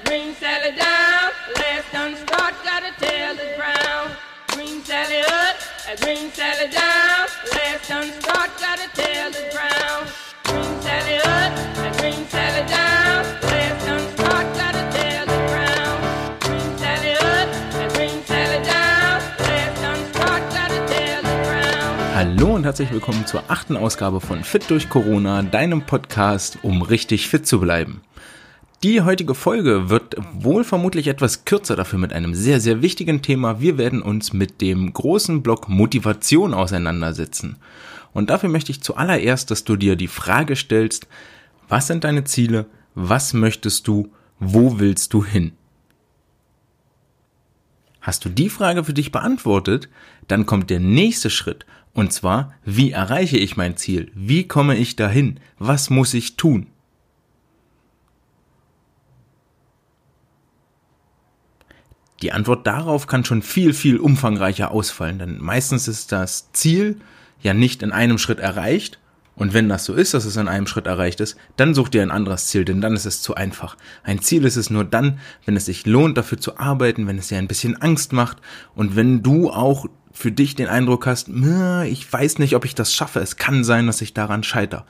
green 0.00 0.34
Sally 0.34 0.76
down. 0.76 1.30
Last 1.56 1.92
done 1.92 2.16
start, 2.16 2.54
got 2.64 2.82
a 2.82 2.92
tail 3.00 3.34
that's 3.36 3.56
brown. 3.56 4.10
Green 4.48 4.82
Sally 4.82 5.20
up, 5.20 5.56
a 5.92 5.96
green 6.02 6.30
Sally 6.32 6.70
down. 6.70 7.26
Last 7.52 7.88
done 7.88 8.12
start, 8.20 8.50
got 8.58 8.78
a 8.78 8.88
tail 8.94 9.30
that's 9.30 9.54
brown. 9.54 10.06
Green 10.44 10.80
Sally 10.82 11.16
up, 11.18 11.52
a 11.78 11.98
green 12.00 12.26
Sally 12.28 12.66
down. 12.66 12.94
Hallo 22.14 22.54
und 22.54 22.64
herzlich 22.64 22.92
willkommen 22.92 23.26
zur 23.26 23.42
achten 23.48 23.76
Ausgabe 23.76 24.20
von 24.20 24.44
Fit 24.44 24.70
durch 24.70 24.88
Corona, 24.88 25.42
deinem 25.42 25.82
Podcast, 25.82 26.58
um 26.62 26.80
richtig 26.82 27.28
fit 27.28 27.46
zu 27.46 27.58
bleiben. 27.58 28.02
Die 28.84 29.00
heutige 29.00 29.34
Folge 29.34 29.88
wird 29.88 30.14
wohl 30.34 30.62
vermutlich 30.62 31.08
etwas 31.08 31.46
kürzer, 31.46 31.74
dafür 31.74 31.98
mit 31.98 32.12
einem 32.12 32.34
sehr, 32.34 32.60
sehr 32.60 32.82
wichtigen 32.82 33.22
Thema. 33.22 33.58
Wir 33.58 33.78
werden 33.78 34.02
uns 34.02 34.34
mit 34.34 34.60
dem 34.60 34.92
großen 34.92 35.42
Block 35.42 35.70
Motivation 35.70 36.52
auseinandersetzen. 36.52 37.56
Und 38.12 38.28
dafür 38.28 38.50
möchte 38.50 38.72
ich 38.72 38.82
zuallererst, 38.82 39.50
dass 39.50 39.64
du 39.64 39.76
dir 39.76 39.96
die 39.96 40.06
Frage 40.06 40.54
stellst, 40.54 41.08
was 41.66 41.86
sind 41.86 42.04
deine 42.04 42.24
Ziele, 42.24 42.66
was 42.94 43.32
möchtest 43.32 43.88
du, 43.88 44.12
wo 44.38 44.78
willst 44.78 45.14
du 45.14 45.24
hin? 45.24 45.52
Hast 48.02 48.26
du 48.26 48.28
die 48.28 48.50
Frage 48.50 48.84
für 48.84 48.92
dich 48.92 49.10
beantwortet, 49.10 49.88
dann 50.28 50.44
kommt 50.44 50.68
der 50.68 50.80
nächste 50.80 51.30
Schritt. 51.30 51.64
Und 51.94 52.12
zwar, 52.12 52.52
wie 52.66 52.90
erreiche 52.90 53.38
ich 53.38 53.56
mein 53.56 53.78
Ziel? 53.78 54.12
Wie 54.14 54.46
komme 54.46 54.76
ich 54.76 54.94
dahin? 54.94 55.40
Was 55.58 55.88
muss 55.88 56.12
ich 56.12 56.36
tun? 56.36 56.66
Die 62.24 62.32
Antwort 62.32 62.66
darauf 62.66 63.06
kann 63.06 63.26
schon 63.26 63.42
viel, 63.42 63.74
viel 63.74 63.98
umfangreicher 63.98 64.70
ausfallen, 64.70 65.18
denn 65.18 65.42
meistens 65.42 65.88
ist 65.88 66.10
das 66.10 66.50
Ziel 66.52 66.96
ja 67.42 67.52
nicht 67.52 67.82
in 67.82 67.92
einem 67.92 68.16
Schritt 68.16 68.38
erreicht. 68.38 68.98
Und 69.36 69.52
wenn 69.52 69.68
das 69.68 69.84
so 69.84 69.92
ist, 69.92 70.14
dass 70.14 70.24
es 70.24 70.38
in 70.38 70.48
einem 70.48 70.66
Schritt 70.66 70.86
erreicht 70.86 71.20
ist, 71.20 71.36
dann 71.58 71.74
such 71.74 71.90
dir 71.90 72.00
ein 72.00 72.10
anderes 72.10 72.46
Ziel, 72.46 72.64
denn 72.64 72.80
dann 72.80 72.94
ist 72.94 73.04
es 73.04 73.20
zu 73.20 73.34
einfach. 73.34 73.76
Ein 74.04 74.22
Ziel 74.22 74.46
ist 74.46 74.56
es 74.56 74.70
nur 74.70 74.86
dann, 74.86 75.18
wenn 75.44 75.54
es 75.54 75.66
sich 75.66 75.84
lohnt, 75.84 76.16
dafür 76.16 76.38
zu 76.38 76.56
arbeiten, 76.56 77.06
wenn 77.06 77.18
es 77.18 77.28
dir 77.28 77.36
ein 77.36 77.46
bisschen 77.46 77.76
Angst 77.82 78.14
macht 78.14 78.38
und 78.74 78.96
wenn 78.96 79.22
du 79.22 79.50
auch 79.50 79.84
für 80.10 80.32
dich 80.32 80.54
den 80.54 80.68
Eindruck 80.68 81.06
hast, 81.06 81.28
ich 81.28 82.10
weiß 82.10 82.38
nicht, 82.38 82.56
ob 82.56 82.64
ich 82.64 82.74
das 82.74 82.94
schaffe, 82.94 83.20
es 83.20 83.36
kann 83.36 83.64
sein, 83.64 83.86
dass 83.86 84.00
ich 84.00 84.14
daran 84.14 84.44
scheitere. 84.44 84.86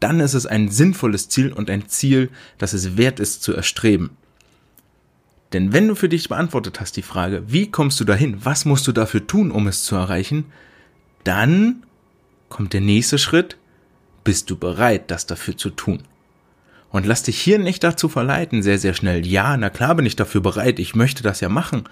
Dann 0.00 0.20
ist 0.20 0.32
es 0.32 0.46
ein 0.46 0.70
sinnvolles 0.70 1.28
Ziel 1.28 1.52
und 1.52 1.68
ein 1.68 1.90
Ziel, 1.90 2.30
das 2.56 2.72
es 2.72 2.96
wert 2.96 3.20
ist 3.20 3.42
zu 3.42 3.52
erstreben. 3.52 4.16
Denn 5.52 5.72
wenn 5.72 5.88
du 5.88 5.94
für 5.94 6.08
dich 6.08 6.28
beantwortet 6.28 6.80
hast 6.80 6.96
die 6.96 7.02
Frage, 7.02 7.42
wie 7.46 7.70
kommst 7.70 8.00
du 8.00 8.04
dahin, 8.04 8.44
was 8.44 8.64
musst 8.64 8.86
du 8.86 8.92
dafür 8.92 9.26
tun, 9.26 9.50
um 9.50 9.66
es 9.66 9.84
zu 9.84 9.96
erreichen, 9.96 10.46
dann 11.24 11.82
kommt 12.48 12.72
der 12.72 12.80
nächste 12.80 13.18
Schritt, 13.18 13.56
bist 14.24 14.50
du 14.50 14.56
bereit, 14.56 15.10
das 15.10 15.26
dafür 15.26 15.56
zu 15.56 15.70
tun. 15.70 16.02
Und 16.90 17.06
lass 17.06 17.22
dich 17.22 17.40
hier 17.40 17.58
nicht 17.58 17.82
dazu 17.84 18.08
verleiten, 18.08 18.62
sehr, 18.62 18.78
sehr 18.78 18.94
schnell, 18.94 19.26
ja, 19.26 19.56
na 19.56 19.70
klar 19.70 19.94
bin 19.94 20.06
ich 20.06 20.16
dafür 20.16 20.42
bereit, 20.42 20.78
ich 20.78 20.94
möchte 20.94 21.22
das 21.22 21.40
ja 21.40 21.48
machen, 21.48 21.84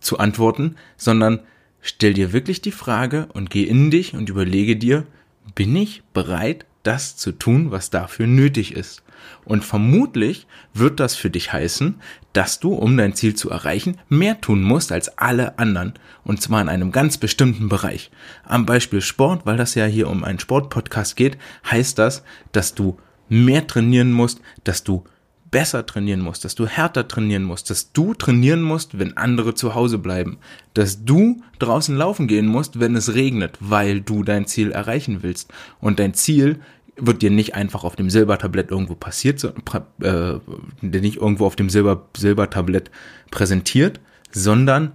zu 0.00 0.18
antworten, 0.18 0.76
sondern 0.96 1.40
stell 1.82 2.14
dir 2.14 2.32
wirklich 2.32 2.62
die 2.62 2.72
Frage 2.72 3.28
und 3.34 3.50
geh 3.50 3.64
in 3.64 3.90
dich 3.90 4.14
und 4.14 4.28
überlege 4.28 4.76
dir, 4.76 5.06
bin 5.54 5.76
ich 5.76 6.02
bereit, 6.14 6.64
das 6.82 7.16
zu 7.16 7.32
tun, 7.32 7.70
was 7.70 7.90
dafür 7.90 8.26
nötig 8.26 8.74
ist? 8.74 9.02
Und 9.44 9.64
vermutlich 9.64 10.46
wird 10.74 11.00
das 11.00 11.14
für 11.14 11.30
dich 11.30 11.52
heißen, 11.52 11.96
dass 12.32 12.60
du, 12.60 12.74
um 12.74 12.96
dein 12.96 13.14
Ziel 13.14 13.34
zu 13.34 13.50
erreichen, 13.50 13.98
mehr 14.08 14.40
tun 14.40 14.62
musst 14.62 14.92
als 14.92 15.18
alle 15.18 15.58
anderen. 15.58 15.94
Und 16.24 16.40
zwar 16.40 16.60
in 16.60 16.68
einem 16.68 16.92
ganz 16.92 17.18
bestimmten 17.18 17.68
Bereich. 17.68 18.10
Am 18.44 18.66
Beispiel 18.66 19.00
Sport, 19.00 19.44
weil 19.44 19.56
das 19.56 19.74
ja 19.74 19.86
hier 19.86 20.08
um 20.08 20.24
einen 20.24 20.38
Sportpodcast 20.38 21.16
geht, 21.16 21.38
heißt 21.70 21.98
das, 21.98 22.22
dass 22.52 22.74
du 22.74 22.98
mehr 23.28 23.66
trainieren 23.66 24.12
musst, 24.12 24.40
dass 24.64 24.84
du 24.84 25.04
besser 25.52 25.86
trainieren 25.86 26.20
musst, 26.20 26.44
dass 26.44 26.56
du 26.56 26.66
härter 26.66 27.06
trainieren 27.06 27.44
musst, 27.44 27.70
dass 27.70 27.92
du 27.92 28.14
trainieren 28.14 28.62
musst, 28.62 28.98
wenn 28.98 29.16
andere 29.16 29.54
zu 29.54 29.74
Hause 29.76 29.98
bleiben, 29.98 30.38
dass 30.74 31.04
du 31.04 31.42
draußen 31.60 31.94
laufen 31.94 32.26
gehen 32.26 32.46
musst, 32.46 32.80
wenn 32.80 32.96
es 32.96 33.14
regnet, 33.14 33.58
weil 33.60 34.00
du 34.00 34.24
dein 34.24 34.46
Ziel 34.46 34.72
erreichen 34.72 35.22
willst. 35.22 35.52
Und 35.78 36.00
dein 36.00 36.14
Ziel 36.14 36.60
wird 36.96 37.22
dir 37.22 37.30
nicht 37.30 37.54
einfach 37.54 37.84
auf 37.84 37.96
dem 37.96 38.10
Silbertablett 38.10 38.70
irgendwo 38.70 38.94
passiert, 38.94 39.42
äh, 39.44 40.34
nicht 40.82 41.16
irgendwo 41.16 41.46
auf 41.46 41.56
dem 41.56 41.70
Silber, 41.70 42.06
Silbertablett 42.16 42.90
präsentiert, 43.30 44.00
sondern 44.30 44.92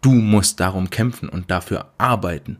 du 0.00 0.12
musst 0.12 0.60
darum 0.60 0.90
kämpfen 0.90 1.28
und 1.28 1.50
dafür 1.50 1.90
arbeiten. 1.98 2.58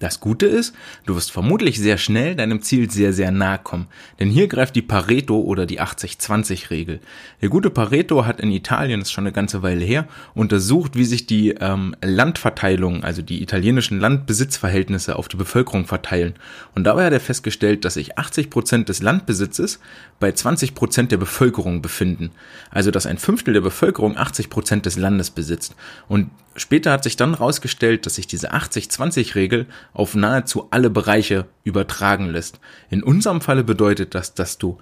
Das 0.00 0.18
Gute 0.18 0.46
ist, 0.46 0.74
du 1.04 1.14
wirst 1.14 1.30
vermutlich 1.30 1.78
sehr 1.78 1.98
schnell 1.98 2.34
deinem 2.34 2.62
Ziel 2.62 2.90
sehr, 2.90 3.12
sehr 3.12 3.30
nahe 3.30 3.58
kommen. 3.58 3.86
Denn 4.18 4.30
hier 4.30 4.48
greift 4.48 4.74
die 4.74 4.80
Pareto 4.82 5.38
oder 5.38 5.66
die 5.66 5.78
80-20-Regel. 5.78 7.00
Der 7.42 7.48
gute 7.50 7.68
Pareto 7.68 8.24
hat 8.24 8.40
in 8.40 8.50
Italien, 8.50 9.00
das 9.00 9.10
ist 9.10 9.12
schon 9.12 9.24
eine 9.24 9.32
ganze 9.32 9.62
Weile 9.62 9.84
her, 9.84 10.08
untersucht, 10.32 10.96
wie 10.96 11.04
sich 11.04 11.26
die 11.26 11.50
ähm, 11.50 11.94
Landverteilung, 12.02 13.04
also 13.04 13.20
die 13.20 13.42
italienischen 13.42 14.00
Landbesitzverhältnisse 14.00 15.16
auf 15.16 15.28
die 15.28 15.36
Bevölkerung 15.36 15.84
verteilen. 15.84 16.32
Und 16.74 16.84
dabei 16.84 17.04
hat 17.04 17.12
er 17.12 17.20
festgestellt, 17.20 17.84
dass 17.84 17.94
sich 17.94 18.16
80 18.16 18.48
Prozent 18.48 18.88
des 18.88 19.02
Landbesitzes 19.02 19.80
bei 20.18 20.32
20 20.32 20.74
Prozent 20.74 21.12
der 21.12 21.18
Bevölkerung 21.18 21.82
befinden. 21.82 22.30
Also 22.70 22.90
dass 22.90 23.04
ein 23.04 23.18
Fünftel 23.18 23.52
der 23.52 23.60
Bevölkerung 23.60 24.16
80 24.16 24.48
Prozent 24.48 24.86
des 24.86 24.96
Landes 24.96 25.30
besitzt. 25.30 25.76
Und 26.08 26.30
Später 26.56 26.90
hat 26.90 27.04
sich 27.04 27.16
dann 27.16 27.36
herausgestellt, 27.36 28.06
dass 28.06 28.16
sich 28.16 28.26
diese 28.26 28.52
80-20-Regel 28.52 29.66
auf 29.92 30.14
nahezu 30.14 30.68
alle 30.70 30.90
Bereiche 30.90 31.46
übertragen 31.62 32.28
lässt. 32.28 32.58
In 32.90 33.02
unserem 33.02 33.40
Falle 33.40 33.62
bedeutet 33.62 34.14
das, 34.14 34.34
dass 34.34 34.58
du 34.58 34.78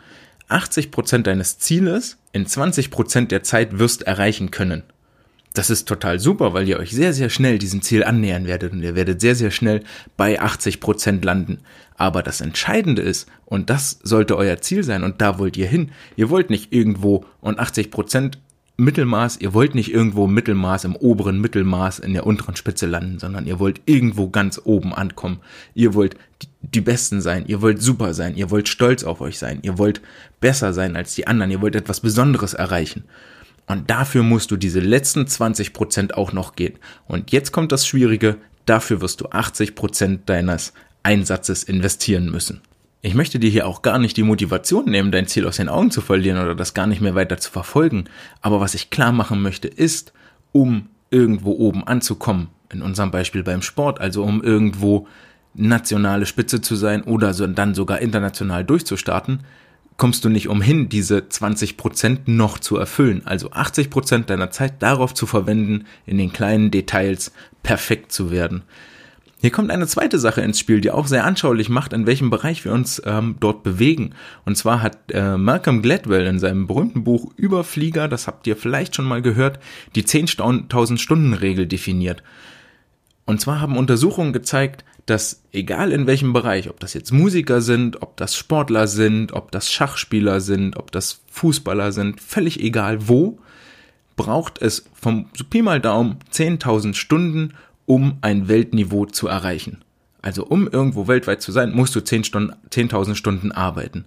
80 0.48 0.90
Prozent 0.90 1.26
deines 1.26 1.58
Zieles 1.58 2.16
in 2.32 2.46
20 2.46 2.90
Prozent 2.90 3.30
der 3.30 3.42
Zeit 3.42 3.78
wirst 3.78 4.02
erreichen 4.02 4.50
können. 4.50 4.82
Das 5.54 5.70
ist 5.70 5.88
total 5.88 6.20
super, 6.20 6.54
weil 6.54 6.68
ihr 6.68 6.78
euch 6.78 6.92
sehr, 6.92 7.12
sehr 7.12 7.30
schnell 7.30 7.58
diesem 7.58 7.82
Ziel 7.82 8.04
annähern 8.04 8.46
werdet 8.46 8.72
und 8.72 8.82
ihr 8.82 8.94
werdet 8.94 9.20
sehr, 9.20 9.34
sehr 9.34 9.50
schnell 9.50 9.82
bei 10.16 10.40
80 10.40 10.80
Prozent 10.80 11.24
landen. 11.24 11.58
Aber 11.96 12.22
das 12.22 12.40
Entscheidende 12.40 13.02
ist, 13.02 13.28
und 13.44 13.68
das 13.68 13.98
sollte 14.02 14.36
euer 14.36 14.60
Ziel 14.60 14.84
sein 14.84 15.02
und 15.02 15.20
da 15.20 15.38
wollt 15.38 15.56
ihr 15.56 15.66
hin, 15.66 15.90
ihr 16.16 16.30
wollt 16.30 16.48
nicht 16.48 16.72
irgendwo 16.72 17.24
und 17.40 17.58
80 17.58 17.90
Prozent 17.90 18.38
Mittelmaß, 18.80 19.38
ihr 19.38 19.54
wollt 19.54 19.74
nicht 19.74 19.92
irgendwo 19.92 20.28
Mittelmaß 20.28 20.84
im 20.84 20.94
oberen 20.94 21.40
Mittelmaß 21.40 21.98
in 21.98 22.12
der 22.12 22.24
unteren 22.24 22.54
Spitze 22.54 22.86
landen, 22.86 23.18
sondern 23.18 23.44
ihr 23.44 23.58
wollt 23.58 23.80
irgendwo 23.86 24.28
ganz 24.28 24.60
oben 24.62 24.94
ankommen. 24.94 25.40
Ihr 25.74 25.94
wollt 25.94 26.14
die 26.62 26.80
Besten 26.80 27.20
sein, 27.20 27.44
ihr 27.48 27.60
wollt 27.60 27.82
super 27.82 28.14
sein, 28.14 28.36
ihr 28.36 28.52
wollt 28.52 28.68
stolz 28.68 29.02
auf 29.02 29.20
euch 29.20 29.36
sein, 29.36 29.58
ihr 29.62 29.78
wollt 29.78 30.00
besser 30.40 30.72
sein 30.72 30.94
als 30.94 31.16
die 31.16 31.26
anderen, 31.26 31.50
ihr 31.50 31.60
wollt 31.60 31.74
etwas 31.74 31.98
Besonderes 31.98 32.54
erreichen. 32.54 33.02
Und 33.66 33.90
dafür 33.90 34.22
musst 34.22 34.52
du 34.52 34.56
diese 34.56 34.80
letzten 34.80 35.26
20 35.26 35.72
Prozent 35.72 36.14
auch 36.16 36.32
noch 36.32 36.54
gehen. 36.54 36.78
Und 37.08 37.32
jetzt 37.32 37.50
kommt 37.50 37.72
das 37.72 37.84
Schwierige, 37.84 38.36
dafür 38.64 39.00
wirst 39.00 39.20
du 39.20 39.26
80 39.26 39.74
Prozent 39.74 40.28
deines 40.28 40.72
Einsatzes 41.02 41.64
investieren 41.64 42.30
müssen. 42.30 42.60
Ich 43.00 43.14
möchte 43.14 43.38
dir 43.38 43.50
hier 43.50 43.66
auch 43.66 43.82
gar 43.82 43.98
nicht 43.98 44.16
die 44.16 44.24
Motivation 44.24 44.86
nehmen, 44.86 45.12
dein 45.12 45.28
Ziel 45.28 45.46
aus 45.46 45.56
den 45.56 45.68
Augen 45.68 45.92
zu 45.92 46.00
verlieren 46.00 46.42
oder 46.42 46.56
das 46.56 46.74
gar 46.74 46.88
nicht 46.88 47.00
mehr 47.00 47.14
weiter 47.14 47.38
zu 47.38 47.50
verfolgen. 47.50 48.04
Aber 48.40 48.60
was 48.60 48.74
ich 48.74 48.90
klar 48.90 49.12
machen 49.12 49.40
möchte, 49.40 49.68
ist, 49.68 50.12
um 50.50 50.88
irgendwo 51.10 51.52
oben 51.52 51.86
anzukommen, 51.86 52.48
in 52.72 52.82
unserem 52.82 53.12
Beispiel 53.12 53.44
beim 53.44 53.62
Sport, 53.62 54.00
also 54.00 54.24
um 54.24 54.42
irgendwo 54.42 55.06
nationale 55.54 56.26
Spitze 56.26 56.60
zu 56.60 56.74
sein 56.74 57.02
oder 57.02 57.34
so 57.34 57.46
dann 57.46 57.74
sogar 57.74 58.00
international 58.00 58.64
durchzustarten, 58.64 59.40
kommst 59.96 60.24
du 60.24 60.28
nicht 60.28 60.48
umhin, 60.48 60.88
diese 60.88 61.28
20 61.28 61.76
Prozent 61.76 62.28
noch 62.28 62.58
zu 62.58 62.76
erfüllen. 62.76 63.22
Also 63.24 63.52
80 63.52 63.90
Prozent 63.90 64.30
deiner 64.30 64.50
Zeit 64.50 64.82
darauf 64.82 65.14
zu 65.14 65.26
verwenden, 65.26 65.86
in 66.06 66.18
den 66.18 66.32
kleinen 66.32 66.70
Details 66.70 67.32
perfekt 67.62 68.12
zu 68.12 68.30
werden. 68.30 68.62
Hier 69.40 69.50
kommt 69.50 69.70
eine 69.70 69.86
zweite 69.86 70.18
Sache 70.18 70.40
ins 70.40 70.58
Spiel, 70.58 70.80
die 70.80 70.90
auch 70.90 71.06
sehr 71.06 71.24
anschaulich 71.24 71.68
macht, 71.68 71.92
in 71.92 72.06
welchem 72.06 72.28
Bereich 72.28 72.64
wir 72.64 72.72
uns 72.72 73.00
ähm, 73.04 73.36
dort 73.38 73.62
bewegen. 73.62 74.14
Und 74.44 74.56
zwar 74.56 74.82
hat 74.82 74.98
äh, 75.12 75.36
Malcolm 75.36 75.80
Gladwell 75.80 76.26
in 76.26 76.40
seinem 76.40 76.66
berühmten 76.66 77.04
Buch 77.04 77.32
Überflieger, 77.36 78.08
das 78.08 78.26
habt 78.26 78.48
ihr 78.48 78.56
vielleicht 78.56 78.96
schon 78.96 79.04
mal 79.04 79.22
gehört, 79.22 79.60
die 79.94 80.02
10.000 80.02 80.98
Stunden 80.98 81.34
Regel 81.34 81.66
definiert. 81.66 82.24
Und 83.26 83.40
zwar 83.40 83.60
haben 83.60 83.76
Untersuchungen 83.76 84.32
gezeigt, 84.32 84.84
dass 85.06 85.42
egal 85.52 85.92
in 85.92 86.06
welchem 86.06 86.32
Bereich, 86.32 86.68
ob 86.68 86.80
das 86.80 86.92
jetzt 86.92 87.12
Musiker 87.12 87.60
sind, 87.60 88.02
ob 88.02 88.16
das 88.16 88.36
Sportler 88.36 88.88
sind, 88.88 89.32
ob 89.32 89.52
das 89.52 89.72
Schachspieler 89.72 90.40
sind, 90.40 90.76
ob 90.76 90.90
das 90.90 91.20
Fußballer 91.30 91.92
sind, 91.92 92.20
völlig 92.20 92.60
egal 92.60 93.08
wo, 93.08 93.38
braucht 94.16 94.60
es 94.60 94.84
vom 94.94 95.30
Pi 95.48 95.62
mal 95.62 95.80
Daumen 95.80 96.16
10.000 96.32 96.94
Stunden, 96.94 97.54
um 97.88 98.18
ein 98.20 98.48
Weltniveau 98.48 99.06
zu 99.06 99.28
erreichen. 99.28 99.78
Also 100.20 100.44
um 100.44 100.68
irgendwo 100.68 101.08
weltweit 101.08 101.40
zu 101.40 101.52
sein, 101.52 101.72
musst 101.72 101.96
du 101.96 102.00
10 102.00 102.24
Stunden, 102.24 102.54
10.000 102.70 103.14
Stunden 103.14 103.50
arbeiten. 103.50 104.04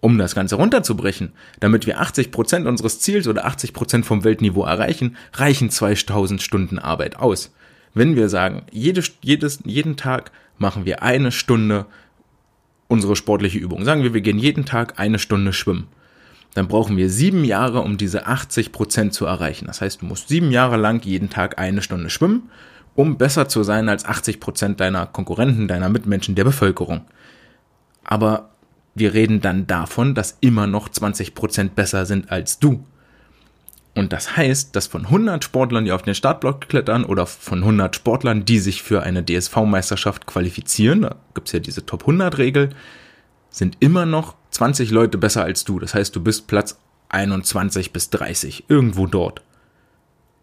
Um 0.00 0.16
das 0.16 0.34
Ganze 0.34 0.56
runterzubrechen, 0.56 1.32
damit 1.60 1.86
wir 1.86 2.00
80 2.00 2.30
Prozent 2.30 2.66
unseres 2.66 3.00
Ziels 3.00 3.28
oder 3.28 3.44
80 3.44 3.74
Prozent 3.74 4.06
vom 4.06 4.24
Weltniveau 4.24 4.64
erreichen, 4.64 5.16
reichen 5.34 5.68
2000 5.68 6.40
Stunden 6.40 6.78
Arbeit 6.78 7.16
aus. 7.16 7.54
Wenn 7.92 8.16
wir 8.16 8.30
sagen, 8.30 8.62
jede, 8.70 9.02
jedes, 9.20 9.60
jeden 9.64 9.96
Tag 9.96 10.32
machen 10.56 10.86
wir 10.86 11.02
eine 11.02 11.32
Stunde 11.32 11.84
unsere 12.88 13.14
sportliche 13.14 13.58
Übung. 13.58 13.84
Sagen 13.84 14.02
wir, 14.02 14.14
wir 14.14 14.20
gehen 14.22 14.38
jeden 14.38 14.64
Tag 14.64 14.98
eine 14.98 15.18
Stunde 15.18 15.52
schwimmen. 15.52 15.88
Dann 16.54 16.68
brauchen 16.68 16.96
wir 16.96 17.10
sieben 17.10 17.44
Jahre, 17.44 17.80
um 17.80 17.96
diese 17.96 18.26
80 18.26 18.72
Prozent 18.72 19.12
zu 19.12 19.26
erreichen. 19.26 19.66
Das 19.66 19.80
heißt, 19.80 20.02
du 20.02 20.06
musst 20.06 20.28
sieben 20.28 20.50
Jahre 20.50 20.76
lang 20.76 21.04
jeden 21.04 21.28
Tag 21.28 21.58
eine 21.58 21.82
Stunde 21.82 22.10
schwimmen, 22.10 22.50
um 22.94 23.18
besser 23.18 23.48
zu 23.48 23.64
sein 23.64 23.88
als 23.88 24.04
80 24.04 24.38
Prozent 24.38 24.80
deiner 24.80 25.06
Konkurrenten, 25.06 25.66
deiner 25.66 25.88
Mitmenschen, 25.88 26.36
der 26.36 26.44
Bevölkerung. 26.44 27.02
Aber 28.04 28.50
wir 28.94 29.14
reden 29.14 29.40
dann 29.40 29.66
davon, 29.66 30.14
dass 30.14 30.38
immer 30.40 30.68
noch 30.68 30.88
20% 30.88 31.70
besser 31.70 32.06
sind 32.06 32.30
als 32.30 32.60
du. 32.60 32.84
Und 33.96 34.12
das 34.12 34.36
heißt, 34.36 34.74
dass 34.74 34.86
von 34.86 35.06
100 35.06 35.42
Sportlern, 35.44 35.84
die 35.84 35.92
auf 35.92 36.02
den 36.02 36.14
Startblock 36.14 36.68
klettern 36.68 37.04
oder 37.04 37.26
von 37.26 37.60
100 37.60 37.94
Sportlern, 37.94 38.44
die 38.44 38.58
sich 38.58 38.82
für 38.82 39.02
eine 39.02 39.24
DSV-Meisterschaft 39.24 40.26
qualifizieren, 40.26 41.02
da 41.02 41.16
gibt's 41.34 41.52
ja 41.52 41.60
diese 41.60 41.86
Top 41.86 42.04
100-Regel, 42.04 42.70
sind 43.54 43.76
immer 43.78 44.04
noch 44.04 44.34
20 44.50 44.90
Leute 44.90 45.16
besser 45.16 45.44
als 45.44 45.64
du. 45.64 45.78
Das 45.78 45.94
heißt, 45.94 46.14
du 46.16 46.20
bist 46.20 46.48
Platz 46.48 46.76
21 47.10 47.92
bis 47.92 48.10
30, 48.10 48.64
irgendwo 48.68 49.06
dort. 49.06 49.42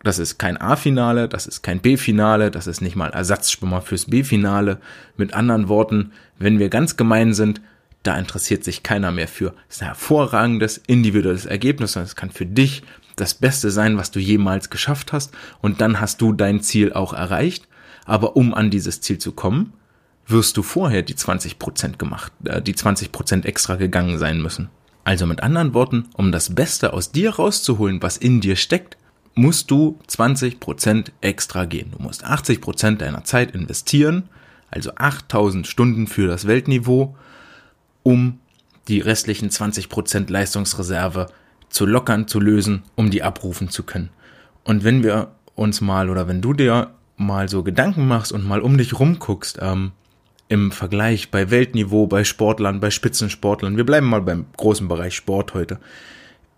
Das 0.03 0.17
ist 0.17 0.37
kein 0.39 0.57
A-Finale, 0.57 1.27
das 1.27 1.45
ist 1.45 1.61
kein 1.61 1.81
B-Finale, 1.81 2.49
das 2.49 2.67
ist 2.67 2.81
nicht 2.81 2.95
mal 2.95 3.09
Ersatzschwimmer 3.09 3.81
fürs 3.81 4.05
B-Finale. 4.05 4.79
Mit 5.17 5.33
anderen 5.33 5.67
Worten, 5.67 6.13
wenn 6.39 6.57
wir 6.57 6.69
ganz 6.69 6.95
gemein 6.95 7.33
sind, 7.33 7.61
da 8.03 8.17
interessiert 8.17 8.63
sich 8.63 8.81
keiner 8.81 9.11
mehr 9.11 9.27
für. 9.27 9.53
Das 9.67 9.75
ist 9.75 9.81
ein 9.81 9.87
hervorragendes 9.87 10.77
individuelles 10.87 11.45
Ergebnis 11.45 11.97
und 11.97 12.03
es 12.03 12.15
kann 12.15 12.31
für 12.31 12.45
dich 12.45 12.81
das 13.17 13.33
Beste 13.33 13.71
sein, 13.71 13.97
was 13.97 14.09
du 14.09 14.19
jemals 14.19 14.69
geschafft 14.69 15.11
hast 15.11 15.33
und 15.61 15.81
dann 15.81 15.99
hast 15.99 16.21
du 16.21 16.31
dein 16.31 16.61
Ziel 16.61 16.93
auch 16.93 17.13
erreicht. 17.13 17.67
Aber 18.05 18.37
um 18.37 18.53
an 18.53 18.71
dieses 18.71 19.01
Ziel 19.01 19.19
zu 19.19 19.33
kommen, 19.33 19.73
wirst 20.27 20.57
du 20.57 20.63
vorher 20.63 21.01
die 21.01 21.15
20 21.15 21.59
Prozent 21.59 21.99
gemacht, 21.99 22.31
äh, 22.45 22.61
die 22.61 22.75
20 22.75 23.11
Prozent 23.11 23.45
extra 23.45 23.75
gegangen 23.75 24.17
sein 24.17 24.41
müssen. 24.41 24.69
Also 25.03 25.25
mit 25.25 25.41
anderen 25.41 25.73
Worten, 25.73 26.09
um 26.13 26.31
das 26.31 26.53
Beste 26.53 26.93
aus 26.93 27.11
dir 27.11 27.31
rauszuholen, 27.31 28.01
was 28.01 28.17
in 28.17 28.39
dir 28.39 28.55
steckt, 28.55 28.97
musst 29.33 29.71
du 29.71 29.97
20 30.07 30.59
Prozent 30.59 31.11
extra 31.21 31.65
gehen. 31.65 31.91
Du 31.97 32.03
musst 32.03 32.23
80 32.23 32.61
Prozent 32.61 33.01
deiner 33.01 33.23
Zeit 33.23 33.51
investieren, 33.51 34.29
also 34.69 34.91
8000 34.95 35.67
Stunden 35.67 36.07
für 36.07 36.27
das 36.27 36.47
Weltniveau 36.47 37.15
um 38.03 38.39
die 38.87 38.99
restlichen 38.99 39.49
20% 39.49 40.31
Leistungsreserve 40.31 41.27
zu 41.69 41.85
lockern, 41.85 42.27
zu 42.27 42.39
lösen, 42.39 42.83
um 42.95 43.11
die 43.11 43.23
abrufen 43.23 43.69
zu 43.69 43.83
können. 43.83 44.09
Und 44.63 44.83
wenn 44.83 45.03
wir 45.03 45.31
uns 45.55 45.81
mal 45.81 46.09
oder 46.09 46.27
wenn 46.27 46.41
du 46.41 46.53
dir 46.53 46.91
mal 47.17 47.47
so 47.49 47.63
Gedanken 47.63 48.07
machst 48.07 48.31
und 48.31 48.45
mal 48.45 48.61
um 48.61 48.77
dich 48.77 48.99
rumguckst, 48.99 49.59
ähm, 49.61 49.91
im 50.51 50.71
Vergleich 50.71 51.31
bei 51.31 51.49
Weltniveau, 51.49 52.07
bei 52.07 52.25
Sportlern, 52.25 52.81
bei 52.81 52.91
Spitzensportlern, 52.91 53.77
wir 53.77 53.85
bleiben 53.85 54.07
mal 54.07 54.21
beim 54.21 54.47
großen 54.57 54.89
Bereich 54.89 55.15
Sport 55.15 55.53
heute, 55.53 55.79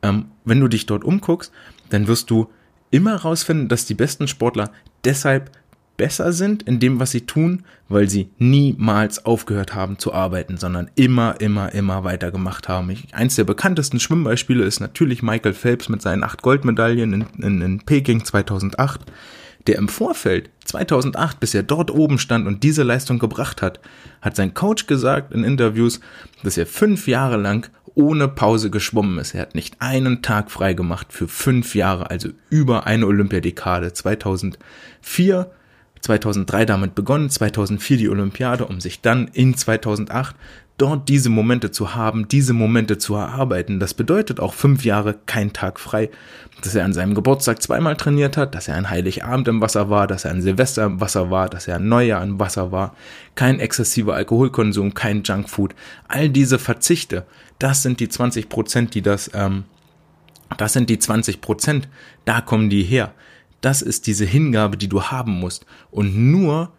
ähm, 0.02 0.26
wenn 0.46 0.60
du 0.60 0.68
dich 0.68 0.88
dort 0.88 1.04
umguckst, 1.04 1.52
dann 1.92 2.08
wirst 2.08 2.32
du 2.32 2.50
immer 2.90 3.16
rausfinden, 3.16 3.68
dass 3.68 3.86
die 3.86 3.94
besten 3.94 4.28
Sportler 4.28 4.72
deshalb 5.06 5.52
besser 5.96 6.34
sind 6.34 6.64
in 6.64 6.80
dem, 6.80 7.00
was 7.00 7.12
sie 7.12 7.28
tun, 7.28 7.66
weil 7.88 8.10
sie 8.10 8.30
niemals 8.40 9.28
aufgehört 9.28 9.76
haben 9.76 10.00
zu 10.00 10.12
arbeiten, 10.12 10.58
sondern 10.58 10.90
immer, 10.96 11.40
immer, 11.40 11.72
immer 11.74 12.04
weiter 12.04 12.32
gemacht 12.32 12.68
haben. 12.68 12.90
Ich, 12.90 13.14
eins 13.14 13.36
der 13.36 13.44
bekanntesten 13.44 14.00
Schwimmbeispiele 14.00 14.64
ist 14.64 14.80
natürlich 14.80 15.22
Michael 15.22 15.54
Phelps 15.54 15.88
mit 15.88 16.02
seinen 16.02 16.24
acht 16.24 16.42
Goldmedaillen 16.42 17.14
in, 17.14 17.26
in, 17.38 17.62
in 17.62 17.80
Peking 17.82 18.26
2008, 18.26 19.02
der 19.68 19.78
im 19.78 19.88
Vorfeld 19.88 20.50
2008, 20.66 21.40
bis 21.40 21.54
er 21.54 21.64
dort 21.64 21.92
oben 21.92 22.18
stand 22.18 22.48
und 22.48 22.64
diese 22.64 22.84
Leistung 22.84 23.20
gebracht 23.20 23.62
hat, 23.62 23.80
hat 24.22 24.36
sein 24.36 24.54
Coach 24.54 24.88
gesagt 24.88 25.34
in 25.34 25.44
Interviews, 25.44 26.00
dass 26.44 26.58
er 26.58 26.66
fünf 26.66 27.08
Jahre 27.08 27.38
lang 27.38 27.70
ohne 27.96 28.28
Pause 28.28 28.70
geschwommen 28.70 29.20
ist. 29.20 29.36
Er 29.36 29.42
hat 29.42 29.56
nicht 29.56 29.76
einen 29.80 30.22
Tag 30.22 30.50
frei 30.52 30.74
gemacht 30.74 31.08
für 31.12 31.28
fünf 31.28 31.76
Jahre, 31.76 32.10
also 32.10 32.30
über 32.50 32.88
eine 32.88 33.06
Olympiadekade. 33.06 33.94
2004 33.94 35.52
2003 36.04 36.66
damit 36.66 36.96
begonnen, 36.96 37.30
2004 37.30 37.98
die 37.98 38.10
Olympiade, 38.10 38.66
um 38.66 38.82
sich 38.82 39.00
dann 39.00 39.30
in 39.30 39.56
2008 39.56 40.36
dort 40.78 41.08
diese 41.08 41.30
Momente 41.30 41.72
zu 41.72 41.94
haben, 41.94 42.28
diese 42.28 42.54
Momente 42.54 42.98
zu 42.98 43.16
erarbeiten. 43.16 43.80
Das 43.80 43.94
bedeutet 43.94 44.40
auch 44.40 44.54
fünf 44.54 44.84
Jahre 44.84 45.16
kein 45.26 45.54
Tag 45.54 45.80
frei. 45.80 46.10
Dass 46.62 46.76
er 46.76 46.86
an 46.86 46.94
seinem 46.94 47.14
Geburtstag 47.14 47.62
zweimal 47.62 47.98
trainiert 47.98 48.38
hat, 48.38 48.56
dass 48.56 48.68
er 48.68 48.78
an 48.78 48.90
Heiligabend 48.90 49.48
im 49.48 49.62
Wasser 49.62 49.90
war, 49.90 50.08
dass 50.08 50.26
er 50.26 50.32
an 50.32 50.42
Silvester 50.42 50.86
im 50.86 51.02
Wasser 51.02 51.30
war, 51.30 51.50
dass 51.50 51.68
er 51.68 51.76
an 51.76 51.90
Neujahr 51.90 52.24
im 52.24 52.40
Wasser 52.40 52.72
war. 52.72 52.96
Kein 53.36 53.60
exzessiver 53.60 54.16
Alkoholkonsum, 54.16 54.94
kein 54.94 55.24
Junkfood. 55.24 55.76
All 56.08 56.30
diese 56.30 56.60
Verzichte, 56.60 57.26
das 57.60 57.84
sind 57.84 58.00
die 58.00 58.10
20 58.10 58.50
Prozent, 58.50 58.96
die 58.96 59.02
das, 59.02 59.30
ähm, 59.34 59.66
das 60.58 60.74
sind 60.74 60.90
die 60.90 61.00
20 61.00 61.42
Prozent, 61.42 61.90
da 62.26 62.40
kommen 62.42 62.70
die 62.70 62.84
her. 62.84 63.14
Das 63.62 63.82
ist 63.82 64.08
diese 64.08 64.26
Hingabe, 64.26 64.78
die 64.78 64.90
du 64.90 65.04
haben 65.04 65.40
musst. 65.40 65.66
Und 65.92 66.16
nur 66.16 66.72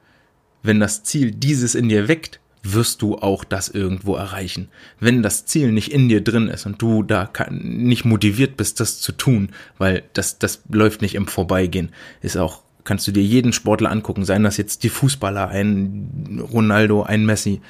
wenn 0.63 0.81
das 0.81 1.05
Ziel 1.05 1.31
dieses 1.31 1.75
in 1.75 1.89
dir 1.89 2.09
weckt, 2.09 2.41
wirst 2.65 3.03
du 3.03 3.17
auch 3.17 3.45
das 3.45 3.69
irgendwo 3.69 4.17
erreichen. 4.17 4.69
Wenn 4.99 5.23
das 5.23 5.45
Ziel 5.45 5.71
nicht 5.71 5.93
in 5.93 6.09
dir 6.09 6.25
drin 6.25 6.49
ist 6.49 6.67
und 6.67 6.81
du 6.81 7.03
da 7.03 7.31
nicht 7.51 8.05
motiviert 8.05 8.57
bist, 8.57 8.81
das 8.81 9.01
zu 9.01 9.13
tun, 9.13 9.51
weil 9.79 10.03
das, 10.15 10.39
das 10.39 10.63
läuft 10.71 11.03
nicht 11.03 11.15
im 11.15 11.27
Vorbeigehen, 11.27 11.91
ist 12.23 12.39
auch, 12.39 12.63
kannst 12.83 13.07
du 13.07 13.13
dir 13.13 13.23
jeden 13.23 13.53
Sportler 13.53 13.91
angucken, 13.91 14.25
seien 14.25 14.45
das 14.45 14.57
jetzt 14.57 14.83
die 14.83 14.89
Fußballer, 14.89 15.49
ein 15.49 16.43
Ronaldo, 16.53 17.03
ein 17.03 17.27
Messi, 17.27 17.61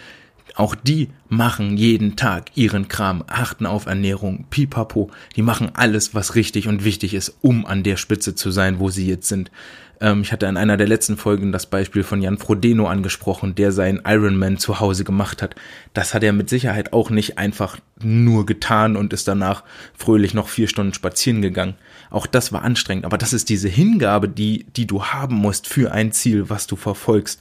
auch 0.54 0.74
die 0.74 1.08
machen 1.28 1.76
jeden 1.76 2.16
Tag 2.16 2.50
ihren 2.54 2.88
Kram, 2.88 3.24
achten 3.26 3.66
auf 3.66 3.86
Ernährung, 3.86 4.46
pipapo. 4.50 5.10
Die 5.34 5.42
machen 5.42 5.72
alles, 5.74 6.14
was 6.14 6.36
richtig 6.36 6.68
und 6.68 6.84
wichtig 6.84 7.14
ist, 7.14 7.36
um 7.40 7.66
an 7.66 7.82
der 7.82 7.96
Spitze 7.96 8.34
zu 8.34 8.50
sein, 8.50 8.78
wo 8.78 8.88
sie 8.88 9.08
jetzt 9.08 9.28
sind. 9.28 9.50
Ähm, 10.00 10.22
ich 10.22 10.32
hatte 10.32 10.46
in 10.46 10.56
einer 10.56 10.76
der 10.76 10.86
letzten 10.86 11.16
Folgen 11.16 11.50
das 11.50 11.66
Beispiel 11.66 12.04
von 12.04 12.22
Jan 12.22 12.38
Frodeno 12.38 12.86
angesprochen, 12.86 13.54
der 13.54 13.72
seinen 13.72 14.02
Ironman 14.04 14.58
zu 14.58 14.78
Hause 14.78 15.02
gemacht 15.02 15.42
hat. 15.42 15.56
Das 15.92 16.14
hat 16.14 16.22
er 16.22 16.32
mit 16.32 16.48
Sicherheit 16.48 16.92
auch 16.92 17.10
nicht 17.10 17.38
einfach 17.38 17.78
nur 18.00 18.46
getan 18.46 18.96
und 18.96 19.12
ist 19.12 19.26
danach 19.26 19.64
fröhlich 19.96 20.34
noch 20.34 20.48
vier 20.48 20.68
Stunden 20.68 20.94
spazieren 20.94 21.42
gegangen. 21.42 21.74
Auch 22.10 22.26
das 22.26 22.52
war 22.52 22.62
anstrengend, 22.62 23.04
aber 23.04 23.18
das 23.18 23.32
ist 23.32 23.48
diese 23.48 23.68
Hingabe, 23.68 24.28
die, 24.28 24.66
die 24.76 24.86
du 24.86 25.04
haben 25.04 25.36
musst 25.36 25.66
für 25.66 25.92
ein 25.92 26.12
Ziel, 26.12 26.48
was 26.50 26.66
du 26.66 26.76
verfolgst. 26.76 27.40